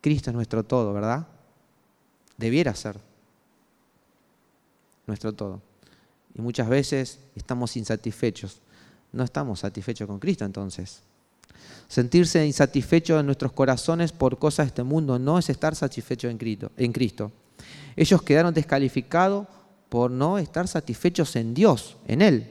[0.00, 1.26] Cristo es nuestro todo, ¿verdad?
[2.36, 2.98] Debiera ser
[5.06, 5.60] nuestro todo.
[6.34, 8.60] Y muchas veces estamos insatisfechos.
[9.12, 11.00] No estamos satisfechos con Cristo entonces.
[11.88, 16.38] Sentirse insatisfecho en nuestros corazones por cosas de este mundo no es estar satisfecho en
[16.38, 16.70] Cristo.
[16.76, 17.32] En Cristo.
[17.96, 19.46] Ellos quedaron descalificados
[19.88, 22.50] por no estar satisfechos en Dios, en Él.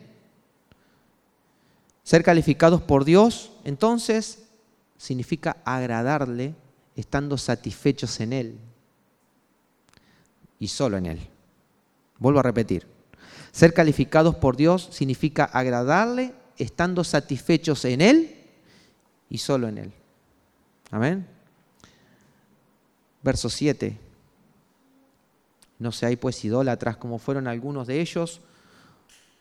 [2.03, 4.43] Ser calificados por Dios, entonces,
[4.97, 6.55] significa agradarle
[6.97, 8.57] estando satisfechos en Él
[10.59, 11.27] y solo en Él.
[12.17, 12.87] Vuelvo a repetir.
[13.51, 18.35] Ser calificados por Dios significa agradarle estando satisfechos en Él
[19.29, 19.93] y solo en Él.
[20.89, 21.27] Amén.
[23.21, 23.97] Verso 7.
[25.79, 28.41] No hay pues idólatras como fueron algunos de ellos.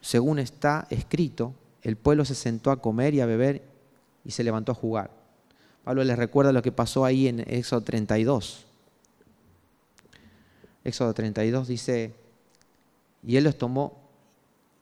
[0.02, 3.62] Según está escrito, el pueblo se sentó a comer y a beber
[4.24, 5.25] y se levantó a jugar.
[5.86, 8.64] Pablo les recuerda lo que pasó ahí en Éxodo 32.
[10.82, 12.12] Éxodo 32 dice,
[13.24, 13.96] y él los tomó,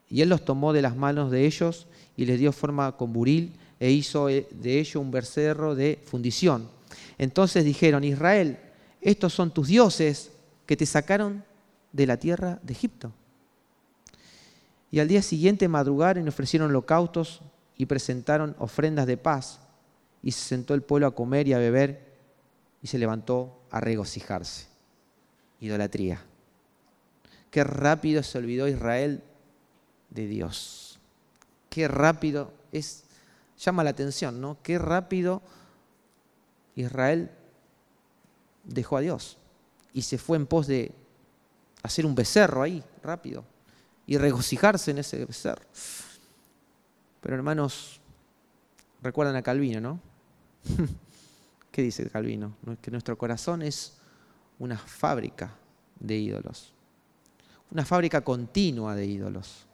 [0.09, 1.86] y él los tomó de las manos de ellos
[2.16, 6.70] y les dio forma con buril e hizo de ellos un becerro de fundición.
[7.18, 8.59] Entonces dijeron, Israel,
[9.02, 10.30] estos son tus dioses
[10.64, 11.44] que te sacaron
[11.92, 13.12] de la tierra de Egipto.
[14.90, 17.42] Y al día siguiente madrugaron y ofrecieron holocaustos
[17.76, 19.61] y presentaron ofrendas de paz
[20.25, 22.03] y se sentó el pueblo a comer y a beber
[22.83, 24.66] y se levantó a regocijarse.
[25.61, 26.22] Idolatría.
[27.51, 29.22] Qué rápido se olvidó Israel
[30.09, 30.99] de Dios.
[31.68, 33.05] Qué rápido es
[33.59, 34.57] llama la atención, ¿no?
[34.62, 35.43] Qué rápido
[36.75, 37.31] Israel
[38.64, 39.37] dejó a Dios
[39.93, 40.91] y se fue en pos de
[41.83, 43.45] hacer un becerro ahí, rápido,
[44.07, 45.64] y regocijarse en ese becerro.
[47.20, 48.01] Pero hermanos,
[49.03, 50.14] recuerdan a Calvino, ¿no?
[51.71, 52.57] ¿Qué dice Calvino?
[52.81, 53.99] Que nuestro corazón es
[54.59, 55.55] una fábrica
[55.99, 56.73] de ídolos,
[57.71, 59.67] una fábrica continua de ídolos.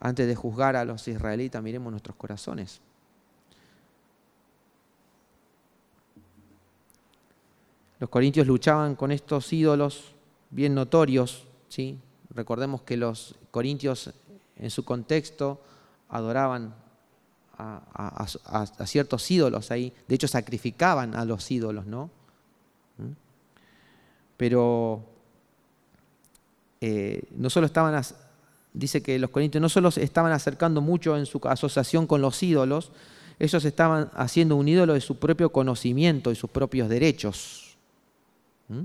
[0.00, 2.80] Antes de juzgar a los israelitas, miremos nuestros corazones.
[7.98, 10.14] Los corintios luchaban con estos ídolos
[10.50, 11.98] bien notorios, ¿sí?
[12.30, 14.12] Recordemos que los corintios
[14.56, 15.62] en su contexto
[16.08, 16.74] adoraban
[17.58, 19.92] a, ciertos ídolos ahí.
[20.08, 22.10] De hecho, sacrificaban a los ídolos, ¿no?
[22.98, 23.12] ¿Mm?
[24.36, 25.04] Pero
[26.80, 28.02] eh, no solo estaban,
[28.72, 32.92] dice que los corintios no solo estaban acercando mucho en su asociación con los ídolos,
[33.38, 37.76] ellos estaban haciendo un ídolo de su propio conocimiento y sus propios derechos.
[38.68, 38.82] ¿Mm?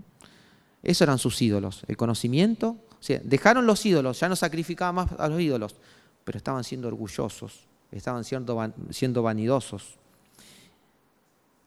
[0.83, 2.77] Esos eran sus ídolos, el conocimiento.
[3.23, 5.75] Dejaron los ídolos, ya no sacrificaban más a los ídolos,
[6.23, 9.97] pero estaban siendo orgullosos estaban siendo, siendo vanidosos.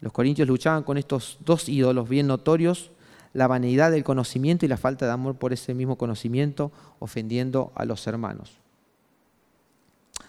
[0.01, 2.91] Los corintios luchaban con estos dos ídolos bien notorios,
[3.33, 7.85] la vanidad del conocimiento y la falta de amor por ese mismo conocimiento, ofendiendo a
[7.85, 8.53] los hermanos.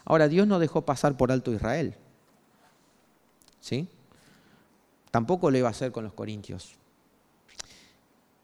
[0.05, 1.95] Ahora, Dios no dejó pasar por alto a Israel.
[3.59, 3.87] ¿Sí?
[5.11, 6.75] Tampoco lo iba a hacer con los corintios.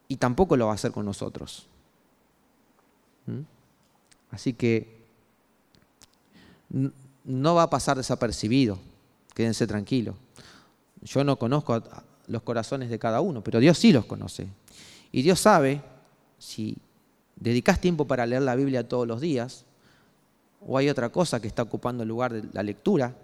[0.07, 1.67] Y tampoco lo va a hacer con nosotros.
[3.27, 3.41] ¿Mm?
[4.31, 5.01] Así que
[7.23, 8.79] no va a pasar desapercibido.
[9.33, 10.15] Quédense tranquilos.
[11.01, 11.81] Yo no conozco
[12.27, 14.47] los corazones de cada uno, pero Dios sí los conoce.
[15.11, 15.81] Y Dios sabe,
[16.37, 16.77] si
[17.35, 19.65] dedicas tiempo para leer la Biblia todos los días,
[20.65, 23.15] o hay otra cosa que está ocupando el lugar de la lectura.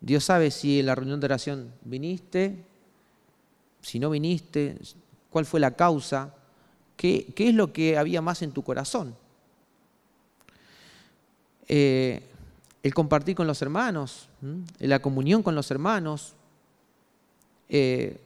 [0.00, 2.64] Dios sabe si en la reunión de oración viniste,
[3.82, 4.78] si no viniste,
[5.30, 6.34] cuál fue la causa,
[6.96, 9.16] qué, qué es lo que había más en tu corazón.
[11.68, 12.22] Eh,
[12.82, 14.28] el compartir con los hermanos,
[14.78, 16.34] la comunión con los hermanos.
[17.68, 18.20] Eh,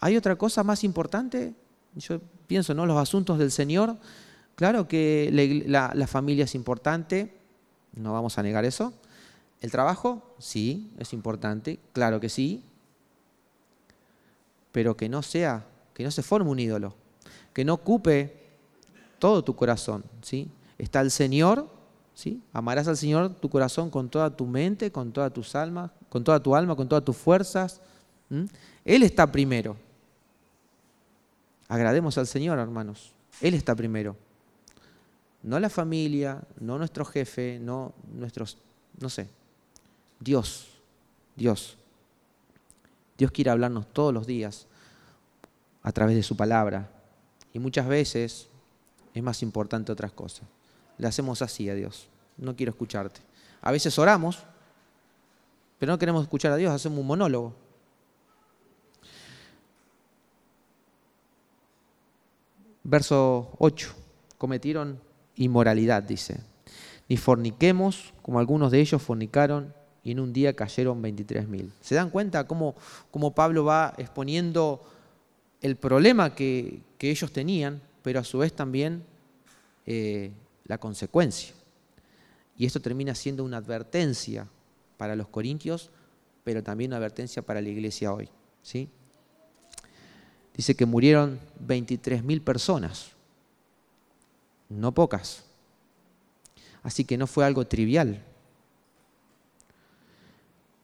[0.00, 1.54] ¿Hay otra cosa más importante?
[1.96, 2.86] Yo pienso, ¿no?
[2.86, 3.96] Los asuntos del Señor.
[4.54, 5.30] Claro que
[5.66, 7.34] la, familia es importante,
[7.94, 8.92] no vamos a negar eso.
[9.60, 10.34] ¿El trabajo?
[10.38, 12.62] Sí, es importante, claro que sí.
[14.70, 16.94] Pero que no sea, que no se forme un ídolo,
[17.52, 18.42] que no ocupe
[19.18, 20.48] todo tu corazón, ¿sí?
[20.78, 21.73] Está el Señor
[22.14, 22.40] ¿sí?
[22.52, 26.40] Amarás al Señor tu corazón con toda tu mente, con todas tus almas, con toda
[26.40, 27.80] tu alma, con todas tus fuerzas.
[28.84, 29.76] Él está primero.
[31.68, 33.12] Agrademos al Señor, hermanos.
[33.40, 34.16] Él está primero.
[35.42, 38.56] No la familia, no nuestro jefe, no nuestros,
[38.98, 39.28] no sé.
[40.20, 40.68] Dios,
[41.36, 41.76] Dios.
[43.18, 44.66] Dios quiere hablarnos todos los días
[45.82, 46.88] a través de su palabra.
[47.52, 48.48] Y muchas veces
[49.12, 50.44] es más importante otras cosas
[50.98, 52.08] le hacemos así a Dios.
[52.36, 53.20] No quiero escucharte.
[53.62, 54.38] A veces oramos,
[55.78, 57.54] pero no queremos escuchar a Dios, hacemos un monólogo.
[62.82, 63.94] Verso 8.
[64.36, 65.00] Cometieron
[65.36, 66.40] inmoralidad, dice.
[67.08, 69.72] Ni forniquemos, como algunos de ellos fornicaron,
[70.02, 71.70] y en un día cayeron 23.000.
[71.80, 72.74] ¿Se dan cuenta cómo,
[73.10, 74.82] cómo, Pablo va exponiendo
[75.62, 79.04] el problema que, ellos tenían, pero a su vez también
[79.84, 80.30] eh,
[80.64, 81.54] la consecuencia.
[82.56, 84.48] Y esto termina siendo una advertencia
[84.96, 85.90] para los corintios,
[86.44, 88.28] pero también una advertencia para la iglesia hoy.
[88.62, 88.88] ¿sí?
[90.54, 93.12] Dice que murieron 23.000 personas,
[94.68, 95.44] no pocas.
[96.82, 98.22] Así que no fue algo trivial.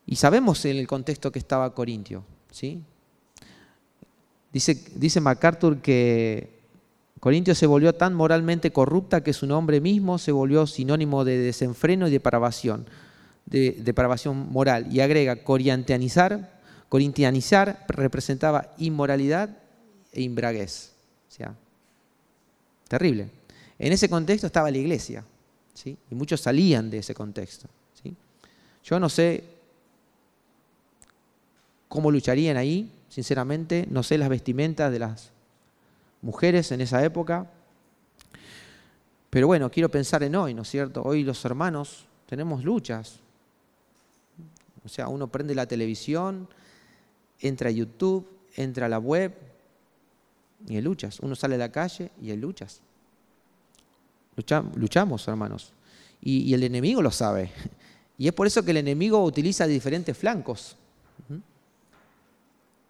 [0.06, 2.24] Y sabemos en el contexto que estaba Corintio.
[2.50, 2.82] ¿sí?
[4.52, 6.59] Dice, dice MacArthur que
[7.20, 12.08] Corintio se volvió tan moralmente corrupta que su nombre mismo se volvió sinónimo de desenfreno
[12.08, 12.86] y depravación,
[13.44, 14.86] de depravación moral.
[14.90, 16.58] Y agrega, corintianizar,
[16.88, 19.50] corintianizar representaba inmoralidad
[20.12, 20.92] e imbraguez.
[21.28, 21.54] Sea,
[22.88, 23.28] terrible.
[23.78, 25.22] En ese contexto estaba la iglesia,
[25.74, 25.96] ¿sí?
[26.10, 27.68] y muchos salían de ese contexto.
[28.02, 28.14] ¿sí?
[28.82, 29.44] Yo no sé
[31.88, 35.32] cómo lucharían ahí, sinceramente, no sé las vestimentas de las
[36.22, 37.50] mujeres en esa época.
[39.30, 41.02] Pero bueno, quiero pensar en hoy, ¿no es cierto?
[41.02, 43.20] Hoy los hermanos tenemos luchas.
[44.84, 46.48] O sea, uno prende la televisión,
[47.38, 49.34] entra a YouTube, entra a la web
[50.66, 51.20] y hay luchas.
[51.20, 52.80] Uno sale a la calle y hay luchas.
[54.74, 55.72] luchamos, hermanos.
[56.22, 57.52] Y, el enemigo lo sabe.
[58.18, 60.76] Y es por eso que el enemigo utiliza diferentes flancos.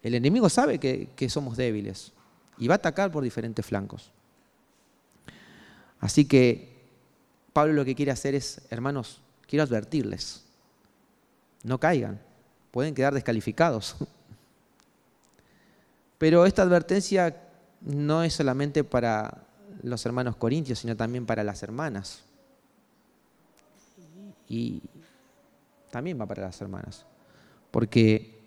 [0.02, 2.12] El enemigo sabe que somos débiles
[2.60, 4.12] y va a atacar por diferentes flancos.
[5.98, 6.70] Así que
[7.52, 10.44] Pablo lo que quiere hacer es, hermanos, quiero advertirles,
[11.64, 12.20] no caigan,
[12.70, 13.96] pueden quedar descalificados.
[16.18, 17.42] Pero esta advertencia
[17.80, 19.46] no es solamente para
[19.82, 22.22] los hermanos corintios, sino también para las hermanas.
[24.48, 24.82] Y
[25.90, 27.06] también va para las hermanas.
[27.70, 28.39] Porque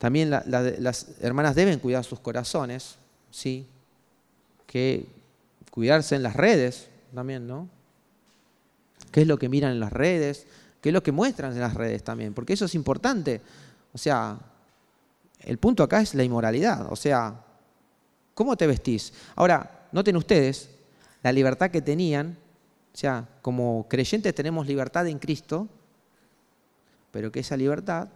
[0.00, 2.96] también las hermanas deben cuidar sus corazones,
[3.30, 3.66] ¿sí?
[4.66, 5.06] Que
[5.70, 7.68] cuidarse en las redes también, ¿no?
[9.12, 10.46] ¿Qué es lo que miran en las redes?
[10.80, 12.32] ¿Qué es lo que muestran en las redes también?
[12.32, 13.42] Porque eso es importante.
[13.92, 14.38] O sea,
[15.40, 16.90] el punto acá es la inmoralidad.
[16.90, 17.44] O sea,
[18.32, 19.12] ¿cómo te vestís?
[19.36, 20.70] Ahora, noten ustedes
[21.22, 22.38] la libertad que tenían.
[22.94, 25.68] O sea, como creyentes tenemos libertad en Cristo,
[27.10, 28.08] pero que esa libertad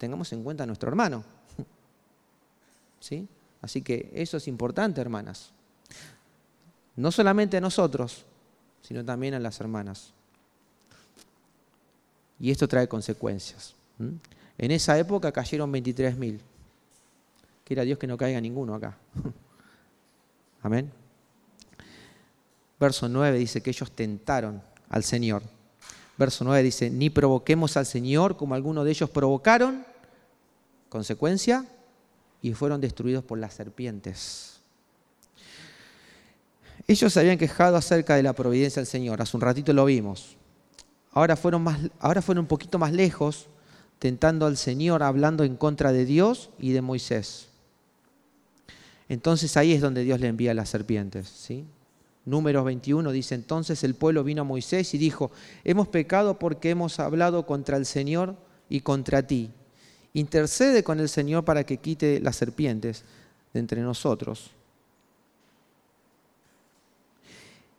[0.00, 1.22] tengamos en cuenta a nuestro hermano.
[3.00, 3.28] ¿Sí?
[3.60, 5.52] Así que eso es importante, hermanas.
[6.96, 8.24] No solamente a nosotros,
[8.80, 10.14] sino también a las hermanas.
[12.38, 13.74] Y esto trae consecuencias.
[14.56, 16.40] En esa época cayeron 23.000.
[17.64, 18.96] Quiera Dios que no caiga ninguno acá.
[20.62, 20.90] Amén.
[22.78, 25.42] Verso 9 dice que ellos tentaron al Señor.
[26.16, 29.89] Verso 9 dice, ni provoquemos al Señor como algunos de ellos provocaron
[30.90, 31.64] Consecuencia,
[32.42, 34.60] y fueron destruidos por las serpientes.
[36.86, 40.36] Ellos se habían quejado acerca de la providencia del Señor, hace un ratito lo vimos.
[41.12, 41.80] Ahora fueron, más,
[42.28, 43.46] un poquito más lejos,
[43.98, 47.48] tentando al Señor, hablando en contra de Dios y de Moisés.
[49.08, 51.28] Entonces ahí es donde Dios le envía las serpientes.
[51.28, 51.64] ¿sí?
[52.24, 55.30] Números 21 dice, entonces el pueblo vino a Moisés y dijo,
[55.64, 58.36] hemos pecado porque hemos hablado contra el Señor
[58.68, 59.50] y contra ti.
[60.12, 63.04] Intercede con el Señor para que quite las serpientes
[63.52, 64.50] de entre nosotros.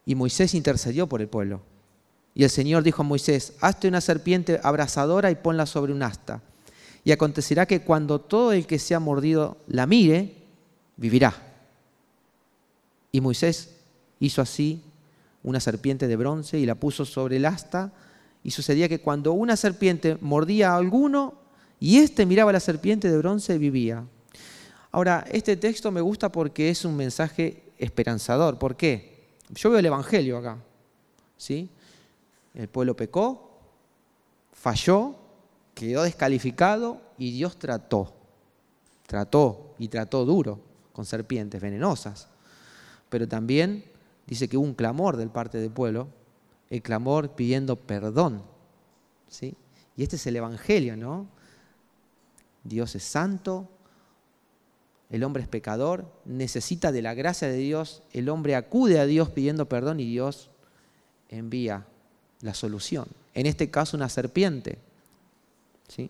[0.06, 1.62] Y Moisés intercedió por el pueblo.
[2.34, 6.42] Y el Señor dijo a Moisés, hazte una serpiente abrasadora y ponla sobre un asta.
[7.04, 10.36] Y acontecerá que cuando todo el que sea mordido la mire,
[10.96, 11.34] vivirá.
[13.12, 13.76] Y Moisés
[14.20, 14.82] hizo así
[15.44, 17.92] una serpiente de bronce y la puso sobre el asta.
[18.44, 21.41] Y sucedía que cuando una serpiente mordía a alguno
[21.82, 24.06] y éste miraba a la serpiente de bronce, vivía.
[24.92, 28.60] Ahora, este texto me gusta porque es un mensaje esperanzador.
[28.60, 29.30] ¿Por qué?
[29.50, 30.60] Yo veo el Evangelio acá.
[31.38, 31.72] ¿sí?
[32.54, 33.58] El pueblo pecó,
[34.54, 35.16] falló,
[35.74, 38.14] quedó descalificado y Dios trató.
[39.08, 40.60] Trató y trató duro
[40.94, 42.28] con serpientes venenosas.
[43.10, 43.86] Pero también
[44.28, 46.10] dice que hubo un clamor del parte del pueblo,
[46.70, 48.44] el clamor pidiendo perdón.
[49.28, 49.56] ¿sí?
[49.98, 51.41] Y este es el Evangelio, ¿no?
[52.64, 53.68] Dios es santo,
[55.10, 59.30] el hombre es pecador, necesita de la gracia de Dios, el hombre acude a Dios
[59.30, 60.50] pidiendo perdón y Dios
[61.30, 61.86] envía
[62.42, 63.08] la solución.
[63.34, 64.78] En este caso una serpiente.
[65.88, 66.10] ¿sí?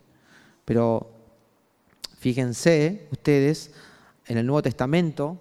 [0.66, 1.12] Pero
[2.20, 3.72] fíjense ustedes,
[4.28, 5.40] en el Nuevo Testamento,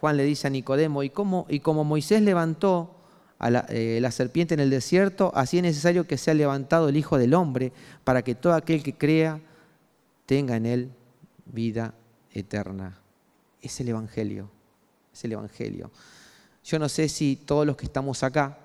[0.00, 2.94] Juan le dice a Nicodemo, y, cómo, y como Moisés levantó
[3.38, 6.96] a la, eh, la, serpiente en el desierto, así es necesario que sea levantado el
[6.96, 7.72] Hijo del Hombre,
[8.04, 9.40] para que todo aquel que crea
[10.28, 10.90] tenga en él
[11.46, 11.94] vida
[12.34, 12.98] eterna.
[13.62, 14.50] Es el Evangelio,
[15.10, 15.90] es el Evangelio.
[16.62, 18.58] Yo no sé si todos los que estamos acá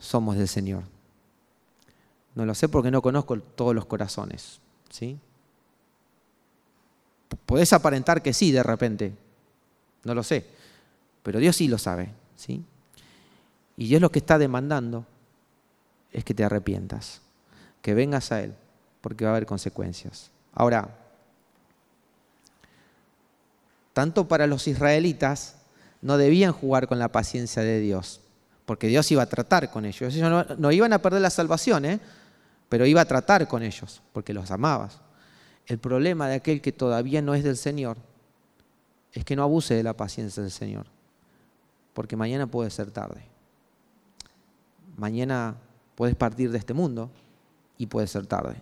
[0.00, 0.82] somos del Señor.
[2.34, 4.60] No lo sé porque no conozco todos los corazones.
[4.90, 5.16] ¿sí?
[7.46, 9.14] Podés aparentar que sí de repente,
[10.02, 10.44] no lo sé,
[11.22, 12.10] pero Dios sí lo sabe.
[12.34, 12.64] ¿sí?
[13.76, 15.06] Y Dios lo que está demandando
[16.10, 17.22] es que te arrepientas,
[17.82, 18.52] que vengas a Él,
[19.00, 20.32] porque va a haber consecuencias.
[20.56, 20.88] Ahora,
[23.92, 25.58] tanto para los israelitas,
[26.02, 28.20] no debían jugar con la paciencia de Dios
[28.66, 30.14] porque Dios iba a tratar con ellos.
[30.14, 32.00] Ellos no, iban a perder la salvación, ¿eh?
[32.68, 35.00] pero iba a tratar con ellos, porque los amabas.
[35.66, 37.96] El problema de aquel que todavía no es del Señor
[39.12, 40.86] es que no abuse de la paciencia del Señor,
[41.94, 43.24] porque mañana puede ser tarde.
[44.96, 45.54] Mañana
[45.94, 47.10] puedes partir de este mundo
[47.78, 48.56] y puede ser tarde.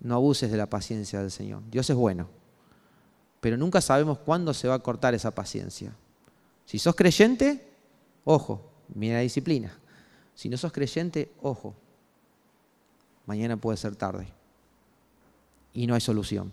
[0.00, 1.62] No abuses de la paciencia del Señor.
[1.70, 2.28] Dios es bueno,
[3.40, 5.92] pero nunca sabemos cuándo se va a cortar esa paciencia.
[6.66, 7.68] Si sos creyente,
[8.30, 8.60] Ojo,
[8.94, 9.72] mira la disciplina.
[10.34, 11.74] Si no sos creyente, ojo,
[13.24, 14.28] mañana puede ser tarde
[15.72, 16.52] y no hay solución.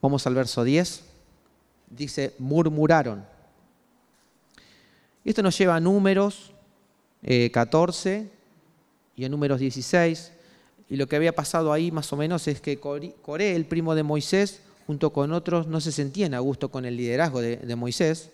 [0.00, 1.04] Vamos al verso 10.
[1.90, 3.26] Dice, murmuraron.
[5.24, 6.52] Y esto nos lleva a números
[7.52, 8.30] 14 eh,
[9.16, 10.32] y a números 16.
[10.90, 14.02] Y lo que había pasado ahí más o menos es que Coré, el primo de
[14.02, 18.30] Moisés, junto con otros, no se sentían a gusto con el liderazgo de Moisés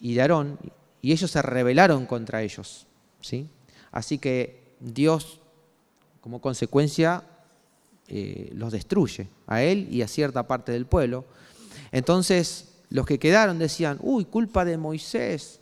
[0.00, 0.58] y de Aarón,
[1.00, 2.86] y ellos se rebelaron contra ellos.
[3.20, 3.48] ¿sí?
[3.90, 5.40] Así que Dios,
[6.20, 7.22] como consecuencia,
[8.08, 11.24] eh, los destruye, a él y a cierta parte del pueblo.
[11.90, 15.60] Entonces, los que quedaron decían, uy, culpa de Moisés,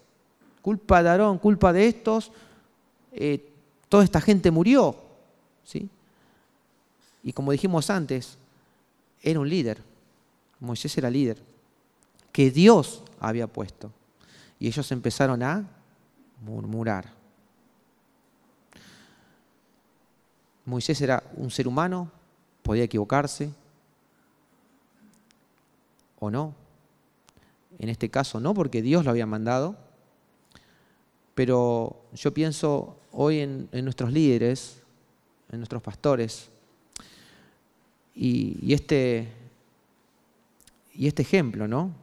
[0.60, 2.32] culpa de Aarón, culpa de estos,
[3.12, 3.51] eh,
[3.92, 4.96] toda esta gente murió.
[5.64, 5.90] ¿sí?
[7.22, 8.38] Y como dijimos antes,
[9.20, 9.82] era un líder,
[10.60, 11.42] Moisés era líder,
[12.32, 13.92] que Dios había puesto.
[14.58, 15.68] Y ellos empezaron a
[16.40, 17.12] murmurar.
[20.64, 22.10] Moisés era un ser humano,
[22.62, 23.50] podía equivocarse
[26.18, 26.54] o no.
[27.78, 29.76] En este caso no, porque Dios lo había mandado.
[31.34, 34.82] Pero yo pienso hoy en, nuestros líderes,
[35.50, 36.48] en nuestros pastores,
[38.14, 39.28] y, este,
[40.94, 42.02] y este ejemplo, ¿no?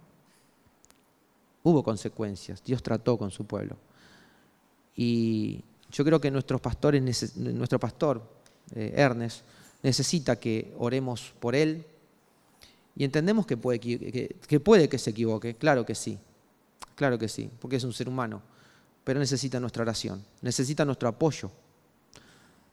[1.64, 3.76] hubo consecuencias, Dios trató con su pueblo.
[4.95, 8.22] Y yo creo que nuestros pastores, nuestro pastor,
[8.76, 9.41] eh, Ernest,
[9.82, 11.86] necesita que oremos por él.
[12.95, 16.18] Y entendemos que puede que, puede que se equivoque, claro que sí,
[16.95, 18.41] claro que sí, porque es un ser humano,
[19.03, 21.51] pero necesita nuestra oración, necesita nuestro apoyo.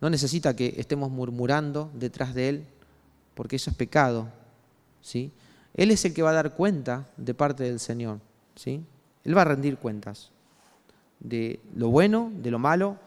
[0.01, 2.67] No necesita que estemos murmurando detrás de él,
[3.35, 4.29] porque eso es pecado.
[5.01, 5.33] ¿sí?
[5.75, 8.21] Él es el que va a dar cuenta de parte del Señor.
[8.55, 8.85] ¿sí?
[9.25, 10.31] Él va a rendir cuentas
[11.21, 12.99] de lo bueno, de lo malo,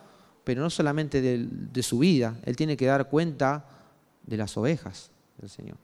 [0.43, 3.65] pero no solamente de, su vida, Él tiene que dar cuenta
[4.25, 5.77] de las ovejas del Señor,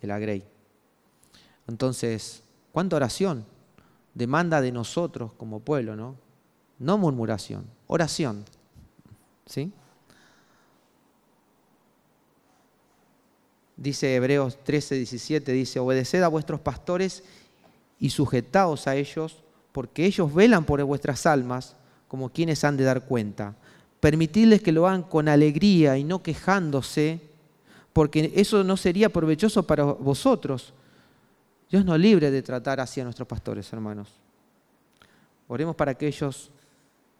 [0.00, 0.44] de la grey.
[1.66, 2.42] Entonces,
[2.72, 3.44] ¿Cuánta oración
[4.14, 6.16] demanda de nosotros como pueblo, no?
[6.82, 8.44] No murmuración, oración.
[9.46, 9.72] ¿Sí?
[13.76, 17.22] Dice Hebreos 13, 17, dice, obedeced a vuestros pastores
[18.00, 21.76] y sujetaos a ellos, porque ellos velan por vuestras almas
[22.08, 23.54] como quienes han de dar cuenta.
[24.00, 27.20] Permitidles que lo hagan con alegría y no quejándose,
[27.92, 30.74] porque eso no sería provechoso para vosotros.
[31.70, 34.08] Dios nos libre de tratar así a nuestros pastores, hermanos.
[35.46, 36.50] Oremos para que ellos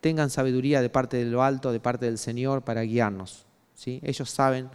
[0.02, 3.46] tengan sabiduría de parte de lo alto, de parte del Señor, para guiarnos.
[3.76, 4.00] ¿sí?
[4.02, 4.68] Ellos saben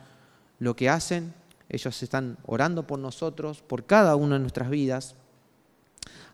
[0.57, 1.34] lo que hacen,
[1.67, 5.15] ellos están orando por nosotros, por cada una de nuestras vidas.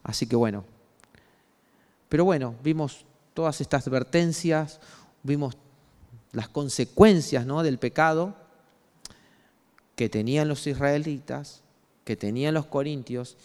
[0.04, 0.64] Así que bueno.
[2.08, 4.80] Pero bueno, vimos todas estas advertencias,
[5.24, 5.58] vimos
[6.32, 7.64] las consecuencias ¿no?
[7.64, 8.36] del pecado
[9.96, 11.64] que tenían los israelitas,
[12.06, 13.38] que tenían los corintios.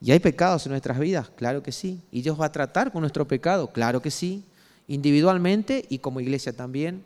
[0.00, 1.30] ¿Y hay pecados en nuestras vidas?
[1.36, 2.02] Claro que sí.
[2.10, 3.68] ¿Y Dios va a tratar con nuestro pecado?
[3.68, 4.44] Claro que sí.
[4.88, 7.04] Individualmente y como iglesia también.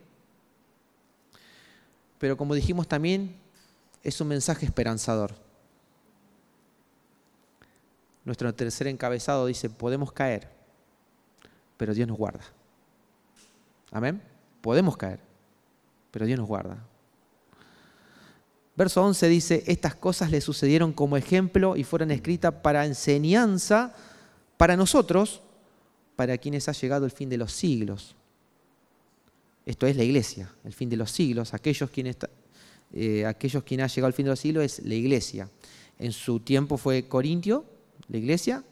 [2.18, 3.34] Pero como dijimos también,
[4.02, 5.34] es un mensaje esperanzador.
[8.24, 10.48] Nuestro tercer encabezado dice, podemos caer,
[11.76, 12.44] pero Dios nos guarda.
[13.90, 14.22] Amén.
[14.60, 15.20] Podemos caer,
[16.10, 16.78] pero Dios nos guarda.
[18.76, 23.94] Verso 11 dice, estas cosas le sucedieron como ejemplo y fueron escritas para enseñanza
[24.56, 25.42] para nosotros,
[26.20, 28.14] para quienes ha llegado el fin de los siglos.
[29.64, 32.18] Esto es la iglesia, el fin de los siglos, aquellos quienes,
[32.92, 35.48] eh, aquellos quienes ha llegado al fin de los siglos es la iglesia.
[35.98, 37.64] En su tiempo fue Corintio,
[38.08, 38.62] la iglesia,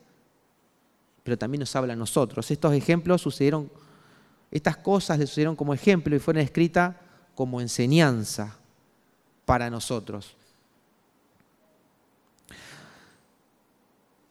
[1.22, 2.50] pero también nos habla a nosotros.
[2.50, 3.72] Estos ejemplos sucedieron,
[4.50, 6.96] estas cosas le sucedieron como ejemplo y fueron escritas
[7.34, 8.58] como enseñanza
[9.46, 10.36] para nosotros.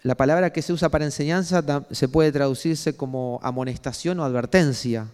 [0.04, 5.08] La palabra que se usa para enseñanza se puede traducirse como amonestación o advertencia.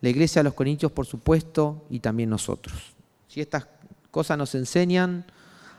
[0.00, 2.92] La iglesia de los Corintios, por supuesto, y también nosotros.
[3.28, 3.66] Si estas
[4.10, 5.24] cosas nos enseñan,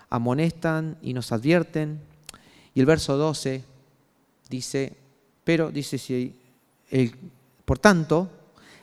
[0.10, 2.00] amonestan y nos advierten.
[2.74, 3.64] Y el verso 12
[4.50, 4.96] dice,
[5.44, 6.36] pero dice, si
[7.66, 8.30] por tanto,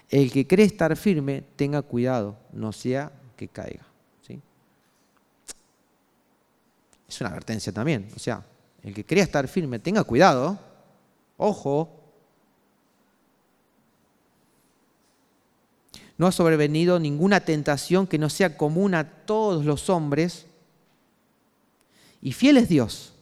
[0.08, 3.86] el que cree estar firme, tenga cuidado, no sea que caiga.
[7.08, 8.08] es una advertencia también.
[8.14, 8.44] O sea,
[8.82, 10.58] el que crea estar firme, tenga cuidado,
[11.36, 11.96] ojo.
[16.16, 20.46] No ha sobrevenido ninguna tentación que no sea común a todos los hombres.
[22.22, 23.14] Y fiel es Dios,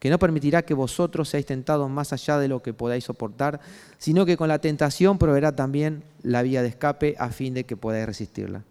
[0.00, 3.60] que no permitirá que vosotros seáis tentados más allá de lo que podáis soportar,
[3.98, 7.76] sino que con la tentación proveerá también la vía de escape a fin de que
[7.76, 8.64] podáis resistirla.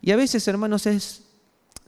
[0.00, 1.22] Y a veces, hermanos, es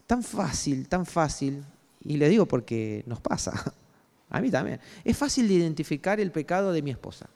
[0.07, 1.65] tan fácil, tan fácil,
[2.07, 3.75] y le digo porque nos pasa,
[4.31, 7.29] a mí también, es fácil de identificar el pecado de mi esposa.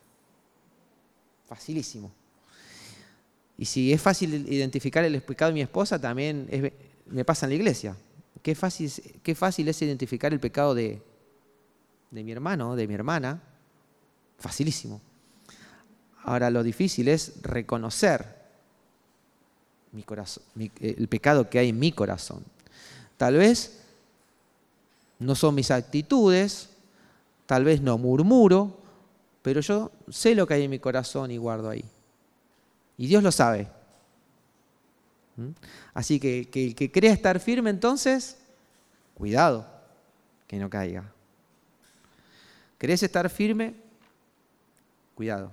[1.47, 2.13] Facilísimo.
[3.59, 6.49] Y si es fácil identificar el pecado de mi esposa, también
[7.07, 7.97] me pasa en la iglesia.
[8.43, 8.91] Qué fácil,
[9.23, 11.03] qué fácil es identificar el pecado de,
[12.11, 13.43] de mi hermano, de mi hermana.
[14.39, 15.03] Facilísimo.
[16.23, 18.41] Ahora lo difícil es reconocer
[19.93, 20.45] mi corazón,
[20.81, 22.45] el pecado que hay en mi corazón.
[23.17, 23.80] Tal vez
[25.21, 26.71] no son mis actitudes,
[27.47, 28.79] tal vez no murmuro,
[29.43, 31.85] pero yo sé lo que hay en mi corazón y guardo ahí.
[32.97, 33.69] Y Dios lo sabe.
[35.37, 35.51] ¿Mm?
[35.95, 38.39] Así que, el que crea estar firme entonces,
[39.15, 39.67] cuidado,
[40.47, 41.13] que no caiga.
[42.79, 43.75] ¿Querés estar firme?
[45.15, 45.53] Cuidado.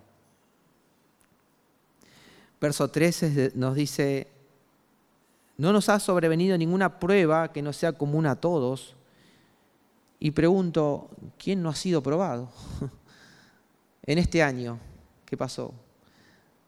[2.59, 4.27] Verso 13 nos dice,
[5.57, 8.96] no nos ha sobrevenido ninguna prueba que no sea común a todos.
[10.19, 12.49] Y pregunto, ¿quién no ha sido probado?
[14.03, 14.79] en este año,
[15.25, 15.73] ¿qué pasó?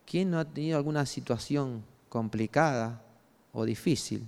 [0.06, 3.02] ¿Quién no ha tenido alguna situación complicada
[3.54, 4.28] o difícil?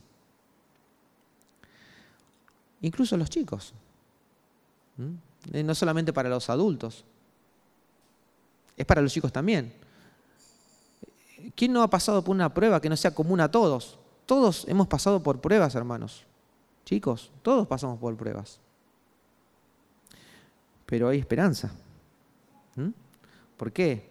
[2.81, 3.73] Incluso los chicos.
[5.53, 7.05] Eh, no solamente para los adultos.
[8.75, 9.73] Es para los chicos también.
[11.55, 13.99] ¿Quién no ha pasado por una prueba que no sea común a todos?
[14.25, 16.25] Todos hemos pasado por pruebas, hermanos.
[16.85, 18.59] Chicos, todos pasamos por pruebas.
[20.91, 21.71] Pero hay esperanza.
[22.75, 22.89] ¿Mm?
[23.55, 24.03] ¿Por qué?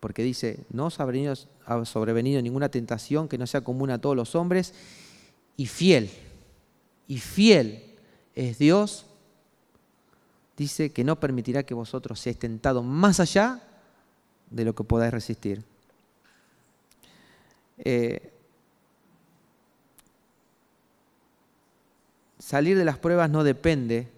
[0.00, 4.34] Porque dice, no os ha sobrevenido ninguna tentación que no sea común a todos los
[4.34, 4.72] hombres,
[5.58, 6.10] y fiel,
[7.06, 7.96] y fiel
[8.34, 9.04] es Dios,
[10.56, 13.62] dice que no permitirá que vosotros seáis tentados más allá
[14.50, 15.62] de lo que podáis resistir.
[17.76, 18.32] Eh,
[22.38, 24.15] salir de las pruebas no depende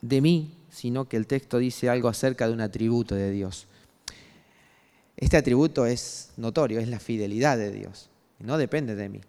[0.00, 3.66] de mí, sino que el texto dice algo acerca de un atributo de Dios.
[5.16, 8.08] Este atributo es notorio, es la fidelidad de Dios.
[8.38, 9.20] No depende de mí,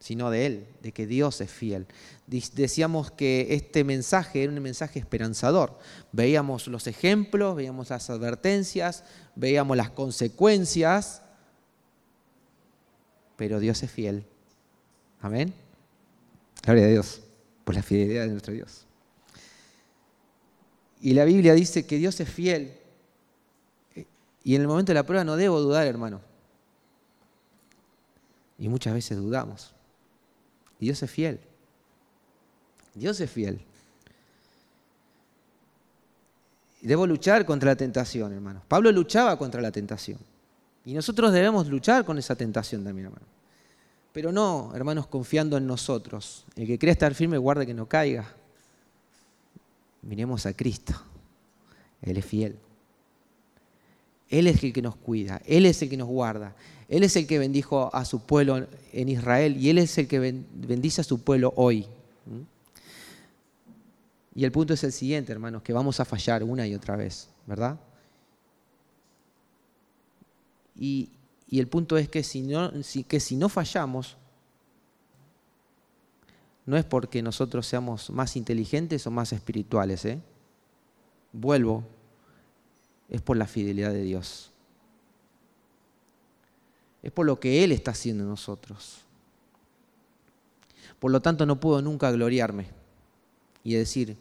[0.00, 1.86] sino de Él, de que Dios es fiel.
[2.26, 5.78] Decíamos que este mensaje era un mensaje esperanzador.
[6.10, 9.04] Veíamos los ejemplos, veíamos las advertencias,
[9.36, 11.22] veíamos las consecuencias,
[13.36, 14.24] pero Dios es fiel.
[15.20, 15.54] Amén.
[16.64, 17.20] Gloria a Dios
[17.64, 18.87] por la fidelidad de nuestro Dios.
[21.00, 22.72] Y la Biblia dice que Dios es fiel.
[24.44, 26.20] Y en el momento de la prueba no debo dudar, hermano.
[28.58, 29.72] Y muchas veces dudamos.
[30.80, 31.40] Y Dios es fiel.
[32.94, 33.60] Dios es fiel.
[36.80, 38.62] Debo luchar contra la tentación, hermano.
[38.66, 40.18] Pablo luchaba contra la tentación.
[40.84, 43.26] Y nosotros debemos luchar con esa tentación también, hermano.
[44.12, 46.44] Pero no, hermanos, confiando en nosotros.
[46.56, 48.34] El que crea estar firme, guarde que no caiga.
[50.02, 50.94] Miremos a Cristo.
[52.02, 52.56] Él es fiel.
[54.30, 56.54] Él es el que nos cuida, Él es el que nos guarda,
[56.88, 60.18] Él es el que bendijo a su pueblo en Israel y Él es el que
[60.18, 61.86] bendice a su pueblo hoy.
[64.34, 67.28] Y el punto es el siguiente, hermanos, que vamos a fallar una y otra vez,
[67.46, 67.78] ¿verdad?
[70.78, 71.10] Y,
[71.50, 72.70] el punto es que si, no,
[73.08, 74.16] que si no fallamos,
[76.68, 80.04] no es porque nosotros seamos más inteligentes o más espirituales.
[80.04, 80.20] ¿eh?
[81.32, 81.82] Vuelvo,
[83.08, 84.52] es por la fidelidad de Dios.
[87.02, 88.98] Es por lo que Él está haciendo en nosotros.
[90.98, 92.66] Por lo tanto, no puedo nunca gloriarme
[93.64, 94.18] y decir,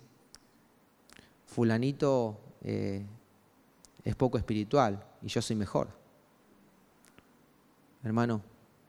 [1.47, 3.05] fulanito eh,
[4.05, 5.89] es poco espiritual y yo soy mejor.
[8.05, 8.41] Hermano,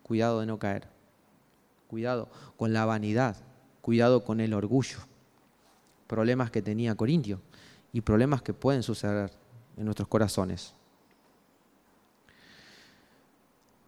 [0.05, 0.87] cuidado de no caer.
[1.89, 3.48] Cuidado con la vanidad
[3.89, 4.99] cuidado con el orgullo,
[6.07, 7.41] problemas que tenía Corintio
[7.91, 9.31] y problemas que pueden suceder
[9.79, 10.75] en nuestros corazones.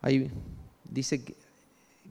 [0.01, 0.31] Hay,
[0.89, 1.23] dice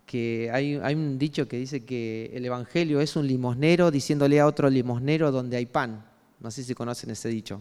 [0.06, 4.70] que, hay, un dicho que dice que el Evangelio es un limosnero diciéndole a otro
[4.70, 6.06] limosnero donde hay pan.
[6.42, 7.60] No sé si conocen ese dicho.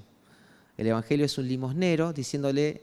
[0.76, 2.82] El Evangelio es un limosnero diciéndole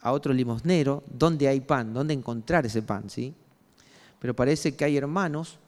[0.00, 3.34] a otro limosnero dónde hay pan, dónde encontrar ese pan, ¿sí?
[4.18, 5.58] Pero parece que hay hermanos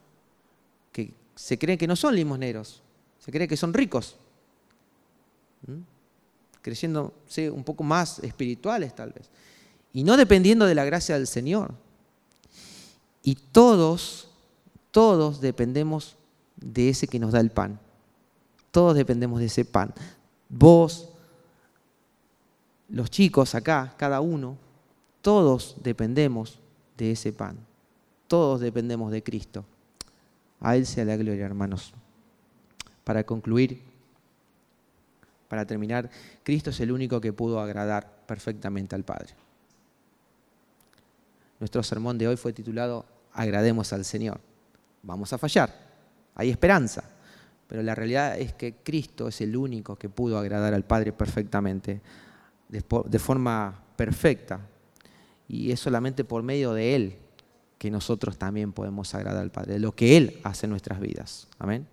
[0.93, 2.83] que se creen que no son limosneros,
[3.19, 4.17] se creen que son ricos,
[6.63, 9.31] creyéndose un poco más espirituales tal vez,
[9.93, 11.75] y no dependiendo de la gracia del Señor.
[13.23, 14.31] Y todos,
[14.91, 16.17] todos dependemos
[16.57, 17.79] de ese que nos da el pan.
[18.71, 19.93] Todos dependemos de ese pan.
[20.49, 21.09] Vos,
[22.89, 24.57] los chicos acá, cada uno,
[25.21, 26.59] todos dependemos
[26.97, 27.59] de ese pan.
[28.29, 29.65] Todos dependemos de Cristo.
[30.61, 31.93] A Él sea la gloria, hermanos.
[33.05, 33.81] Para concluir,
[35.49, 36.11] para terminar,
[36.43, 39.35] Cristo es el único que pudo agradar perfectamente al Padre.
[41.59, 44.41] Nuestro sermón de hoy fue titulado Agrademos al Señor.
[45.03, 45.75] Vamos a fallar,
[46.35, 47.05] hay esperanza,
[47.67, 52.01] pero la realidad es que Cristo es el único que pudo agradar al Padre perfectamente,
[52.69, 54.61] de forma perfecta,
[55.49, 57.19] y es solamente por medio de Él
[57.79, 61.49] que nosotros también podemos agradar al Padre, lo que Él hace en nuestras vidas.
[61.59, 61.87] Amén.